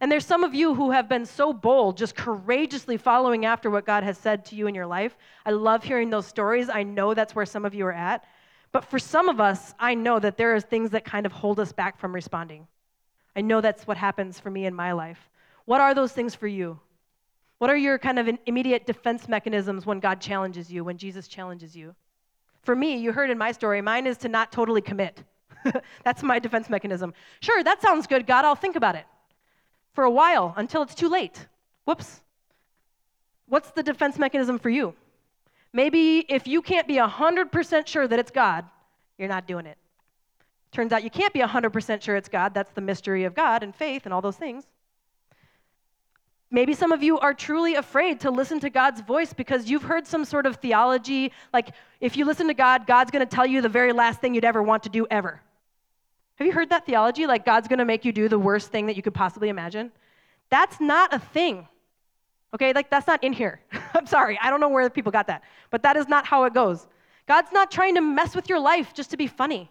[0.00, 3.84] And there's some of you who have been so bold, just courageously following after what
[3.84, 5.16] God has said to you in your life.
[5.44, 6.70] I love hearing those stories.
[6.70, 8.24] I know that's where some of you are at.
[8.72, 11.60] But for some of us, I know that there are things that kind of hold
[11.60, 12.66] us back from responding.
[13.36, 15.28] I know that's what happens for me in my life.
[15.66, 16.80] What are those things for you?
[17.58, 21.76] What are your kind of immediate defense mechanisms when God challenges you, when Jesus challenges
[21.76, 21.94] you?
[22.62, 25.24] For me, you heard in my story, mine is to not totally commit.
[26.04, 27.12] that's my defense mechanism.
[27.40, 29.04] Sure, that sounds good, God, I'll think about it
[29.92, 31.46] for a while until it's too late.
[31.84, 32.20] Whoops.
[33.46, 34.94] What's the defense mechanism for you?
[35.72, 38.64] Maybe if you can't be 100% sure that it's God,
[39.18, 39.78] you're not doing it.
[40.72, 42.54] Turns out you can't be 100% sure it's God.
[42.54, 44.64] That's the mystery of God and faith and all those things.
[46.52, 50.06] Maybe some of you are truly afraid to listen to God's voice because you've heard
[50.06, 53.60] some sort of theology like if you listen to God, God's going to tell you
[53.60, 55.40] the very last thing you'd ever want to do ever.
[56.40, 57.26] Have you heard that theology?
[57.26, 59.92] Like God's going to make you do the worst thing that you could possibly imagine?
[60.48, 61.68] That's not a thing.
[62.54, 63.60] Okay, like that's not in here.
[63.94, 66.54] I'm sorry, I don't know where people got that, but that is not how it
[66.54, 66.86] goes.
[67.28, 69.70] God's not trying to mess with your life just to be funny.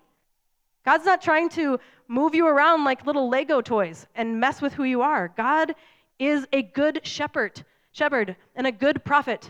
[0.85, 4.83] God's not trying to move you around like little Lego toys and mess with who
[4.83, 5.33] you are.
[5.35, 5.73] God
[6.19, 9.49] is a good shepherd, shepherd and a good prophet.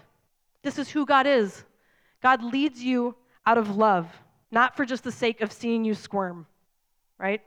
[0.63, 1.65] This is who God is.
[2.23, 3.13] God leads you
[3.45, 4.07] out of love,
[4.51, 6.47] not for just the sake of seeing you squirm,
[7.19, 7.41] right?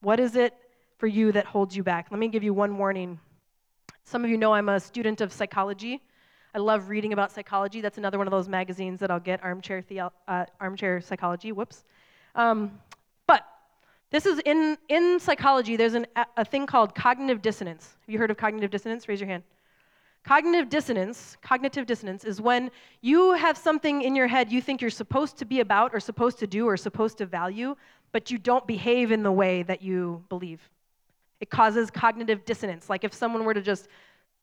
[0.00, 0.54] What is it
[0.98, 2.08] for you that holds you back?
[2.10, 3.18] Let me give you one warning.
[4.04, 6.02] Some of you know I'm a student of psychology.
[6.54, 7.80] I love reading about psychology.
[7.80, 11.52] That's another one of those magazines that I'll get, Armchair, Theo- uh, Armchair Psychology.
[11.52, 11.84] Whoops.
[12.34, 12.72] Um,
[13.26, 13.44] but
[14.10, 17.96] this is in, in psychology, there's an, a thing called cognitive dissonance.
[18.00, 19.08] Have you heard of cognitive dissonance?
[19.08, 19.44] Raise your hand.
[20.24, 22.70] Cognitive dissonance, cognitive dissonance is when
[23.00, 26.38] you have something in your head you think you're supposed to be about or supposed
[26.40, 27.74] to do or supposed to value,
[28.12, 30.60] but you don't behave in the way that you believe.
[31.40, 32.90] It causes cognitive dissonance.
[32.90, 33.88] Like if someone were to just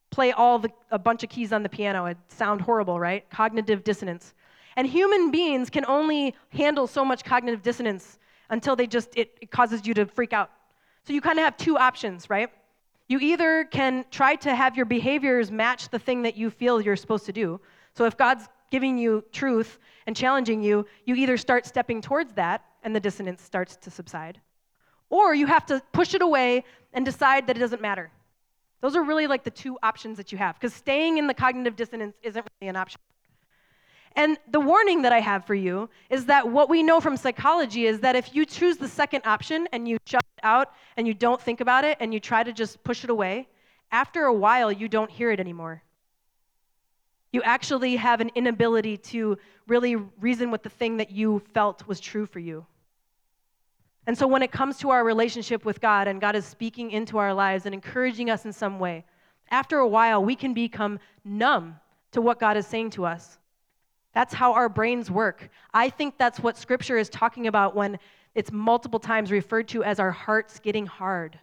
[0.10, 3.30] play all the, a bunch of keys on the piano, it'd sound horrible, right?
[3.30, 4.34] Cognitive dissonance.
[4.76, 9.52] And human beings can only handle so much cognitive dissonance until they just, it, it
[9.52, 10.52] causes you to freak out.
[11.06, 12.50] So you kind of have two options, right?
[13.08, 16.96] You either can try to have your behaviors match the thing that you feel you're
[16.96, 17.60] supposed to do.
[17.94, 22.64] So if God's giving you truth and challenging you, you either start stepping towards that
[22.84, 24.40] and the dissonance starts to subside,
[25.10, 26.64] or you have to push it away
[26.94, 28.12] and decide that it doesn't matter.
[28.82, 31.76] Those are really like the two options that you have, because staying in the cognitive
[31.76, 33.00] dissonance isn't really an option.
[34.16, 37.86] And the warning that I have for you is that what we know from psychology
[37.86, 41.14] is that if you choose the second option and you shut it out and you
[41.14, 43.48] don't think about it and you try to just push it away,
[43.92, 45.84] after a while you don't hear it anymore.
[47.32, 52.00] You actually have an inability to really reason with the thing that you felt was
[52.00, 52.66] true for you.
[54.08, 57.18] And so when it comes to our relationship with God and God is speaking into
[57.18, 59.04] our lives and encouraging us in some way,
[59.52, 61.78] after a while we can become numb
[62.12, 63.38] to what God is saying to us.
[64.14, 65.50] That's how our brains work.
[65.74, 68.00] I think that's what scripture is talking about when
[68.34, 71.38] it's multiple times referred to as our hearts getting hard.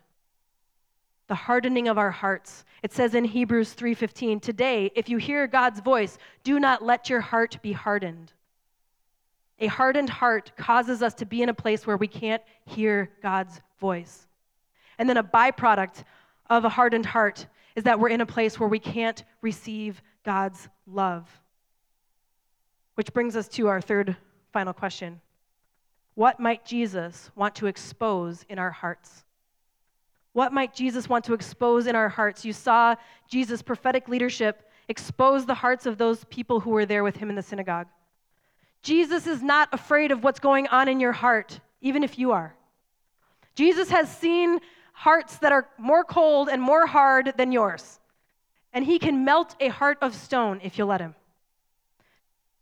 [1.26, 2.64] The hardening of our hearts.
[2.82, 7.20] It says in Hebrews 3:15, "Today, if you hear God's voice, do not let your
[7.20, 8.32] heart be hardened."
[9.58, 13.62] A hardened heart causes us to be in a place where we can't hear God's
[13.78, 14.26] voice.
[14.98, 16.04] And then a byproduct
[16.50, 20.68] of a hardened heart is that we're in a place where we can't receive God's
[20.86, 21.40] love.
[22.94, 24.16] Which brings us to our third
[24.52, 25.20] final question
[26.14, 29.24] What might Jesus want to expose in our hearts?
[30.35, 32.45] What might Jesus want to expose in our hearts?
[32.45, 32.97] You saw
[33.28, 37.37] Jesus' prophetic leadership expose the hearts of those people who were there with him in
[37.37, 37.87] the synagogue.
[38.82, 42.55] Jesus is not afraid of what's going on in your heart, even if you are.
[43.55, 44.59] Jesus has seen
[44.93, 48.01] hearts that are more cold and more hard than yours,
[48.72, 51.14] and he can melt a heart of stone if you let him.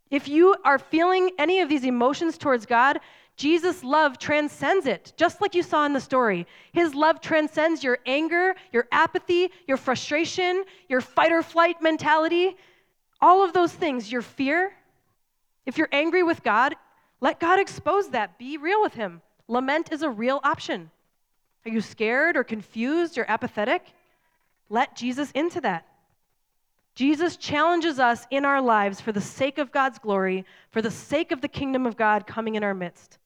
[0.09, 2.99] If you are feeling any of these emotions towards God,
[3.35, 6.45] Jesus' love transcends it, just like you saw in the story.
[6.71, 12.55] His love transcends your anger, your apathy, your frustration, your fight or flight mentality,
[13.21, 14.73] all of those things, your fear.
[15.65, 16.75] If you're angry with God,
[17.21, 18.37] let God expose that.
[18.37, 19.21] Be real with Him.
[19.47, 20.91] Lament is a real option.
[21.65, 23.83] Are you scared or confused or apathetic?
[24.69, 25.87] Let Jesus into that.
[26.95, 31.31] Jesus challenges us in our lives for the sake of God's glory, for the sake
[31.31, 33.17] of the kingdom of God coming in our midst.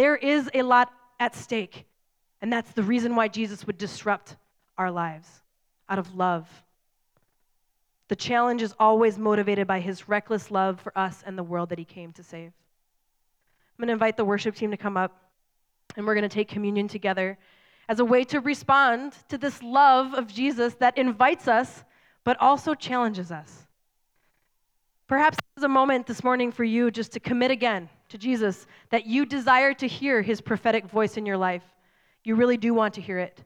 [0.00, 1.84] There is a lot at stake,
[2.40, 4.36] and that's the reason why Jesus would disrupt
[4.78, 5.28] our lives
[5.88, 6.48] out of love
[8.10, 11.78] the challenge is always motivated by his reckless love for us and the world that
[11.78, 12.48] he came to save.
[12.48, 15.30] I'm going to invite the worship team to come up,
[15.96, 17.38] and we're going to take communion together
[17.88, 21.84] as a way to respond to this love of Jesus that invites us,
[22.24, 23.68] but also challenges us.
[25.06, 29.06] Perhaps there's a moment this morning for you just to commit again to Jesus that
[29.06, 31.64] you desire to hear his prophetic voice in your life.
[32.24, 33.42] You really do want to hear it.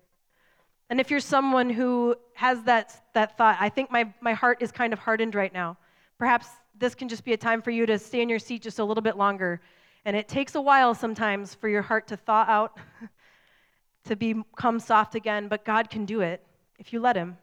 [0.91, 4.71] And if you're someone who has that, that thought, I think my, my heart is
[4.71, 5.77] kind of hardened right now,
[6.19, 6.49] perhaps
[6.79, 8.85] this can just be a time for you to stay in your seat just a
[8.85, 9.61] little bit longer.
[10.05, 12.79] And it takes a while sometimes for your heart to thaw out,
[14.05, 16.45] to become soft again, but God can do it
[16.79, 17.39] if you let Him.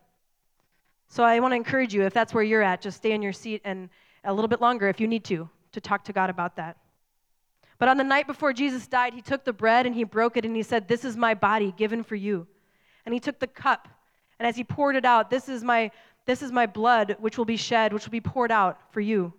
[1.08, 3.34] So I want to encourage you, if that's where you're at, just stay in your
[3.34, 3.90] seat and
[4.24, 6.78] a little bit longer if you need to, to talk to God about that.
[7.82, 10.46] But on the night before Jesus died, He took the bread and He broke it
[10.46, 12.46] and He said, This is my body given for you.
[13.08, 13.88] And he took the cup,
[14.38, 15.90] and as he poured it out, this is my
[16.28, 19.34] this is my blood which will be shed, which will be poured out for you.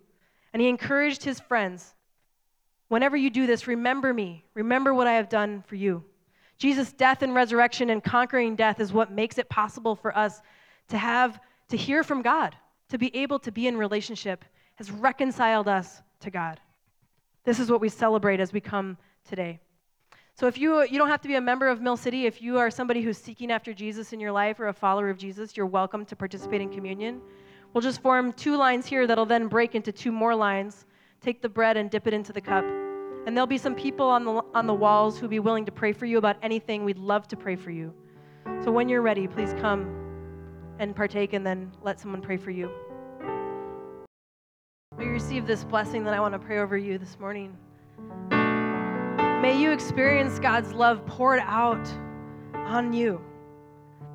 [0.51, 1.95] And he encouraged his friends,
[2.89, 4.43] whenever you do this, remember me.
[4.53, 6.03] Remember what I have done for you.
[6.57, 10.41] Jesus' death and resurrection and conquering death is what makes it possible for us
[10.89, 11.39] to have
[11.69, 12.57] to hear from God,
[12.89, 14.43] to be able to be in relationship,
[14.75, 16.59] has reconciled us to God.
[17.43, 19.59] This is what we celebrate as we come today.
[20.35, 22.57] So if you you don't have to be a member of Mill City, if you
[22.57, 25.65] are somebody who's seeking after Jesus in your life or a follower of Jesus, you're
[25.65, 27.21] welcome to participate in communion.
[27.73, 30.85] We'll just form two lines here that'll then break into two more lines.
[31.21, 32.63] Take the bread and dip it into the cup.
[33.25, 35.93] And there'll be some people on the on the walls who'll be willing to pray
[35.93, 36.83] for you about anything.
[36.83, 37.93] We'd love to pray for you.
[38.63, 39.81] So when you're ready, please come
[40.79, 42.71] and partake and then let someone pray for you.
[44.97, 47.57] We receive this blessing that I want to pray over you this morning.
[48.29, 51.85] May you experience God's love poured out
[52.53, 53.19] on you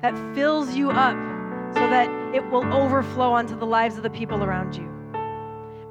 [0.01, 1.17] that fills you up
[1.73, 4.89] so that it will overflow onto the lives of the people around you.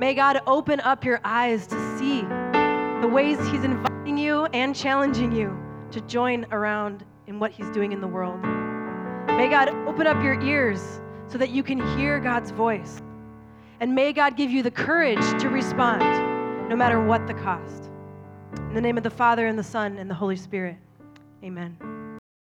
[0.00, 2.22] May God open up your eyes to see
[3.02, 5.56] the ways He's inviting you and challenging you
[5.90, 8.40] to join around in what He's doing in the world.
[9.26, 13.02] May God open up your ears so that you can hear God's voice.
[13.80, 16.02] And may God give you the courage to respond
[16.68, 17.90] no matter what the cost.
[18.56, 20.76] In the name of the Father, and the Son, and the Holy Spirit.
[21.44, 21.97] Amen.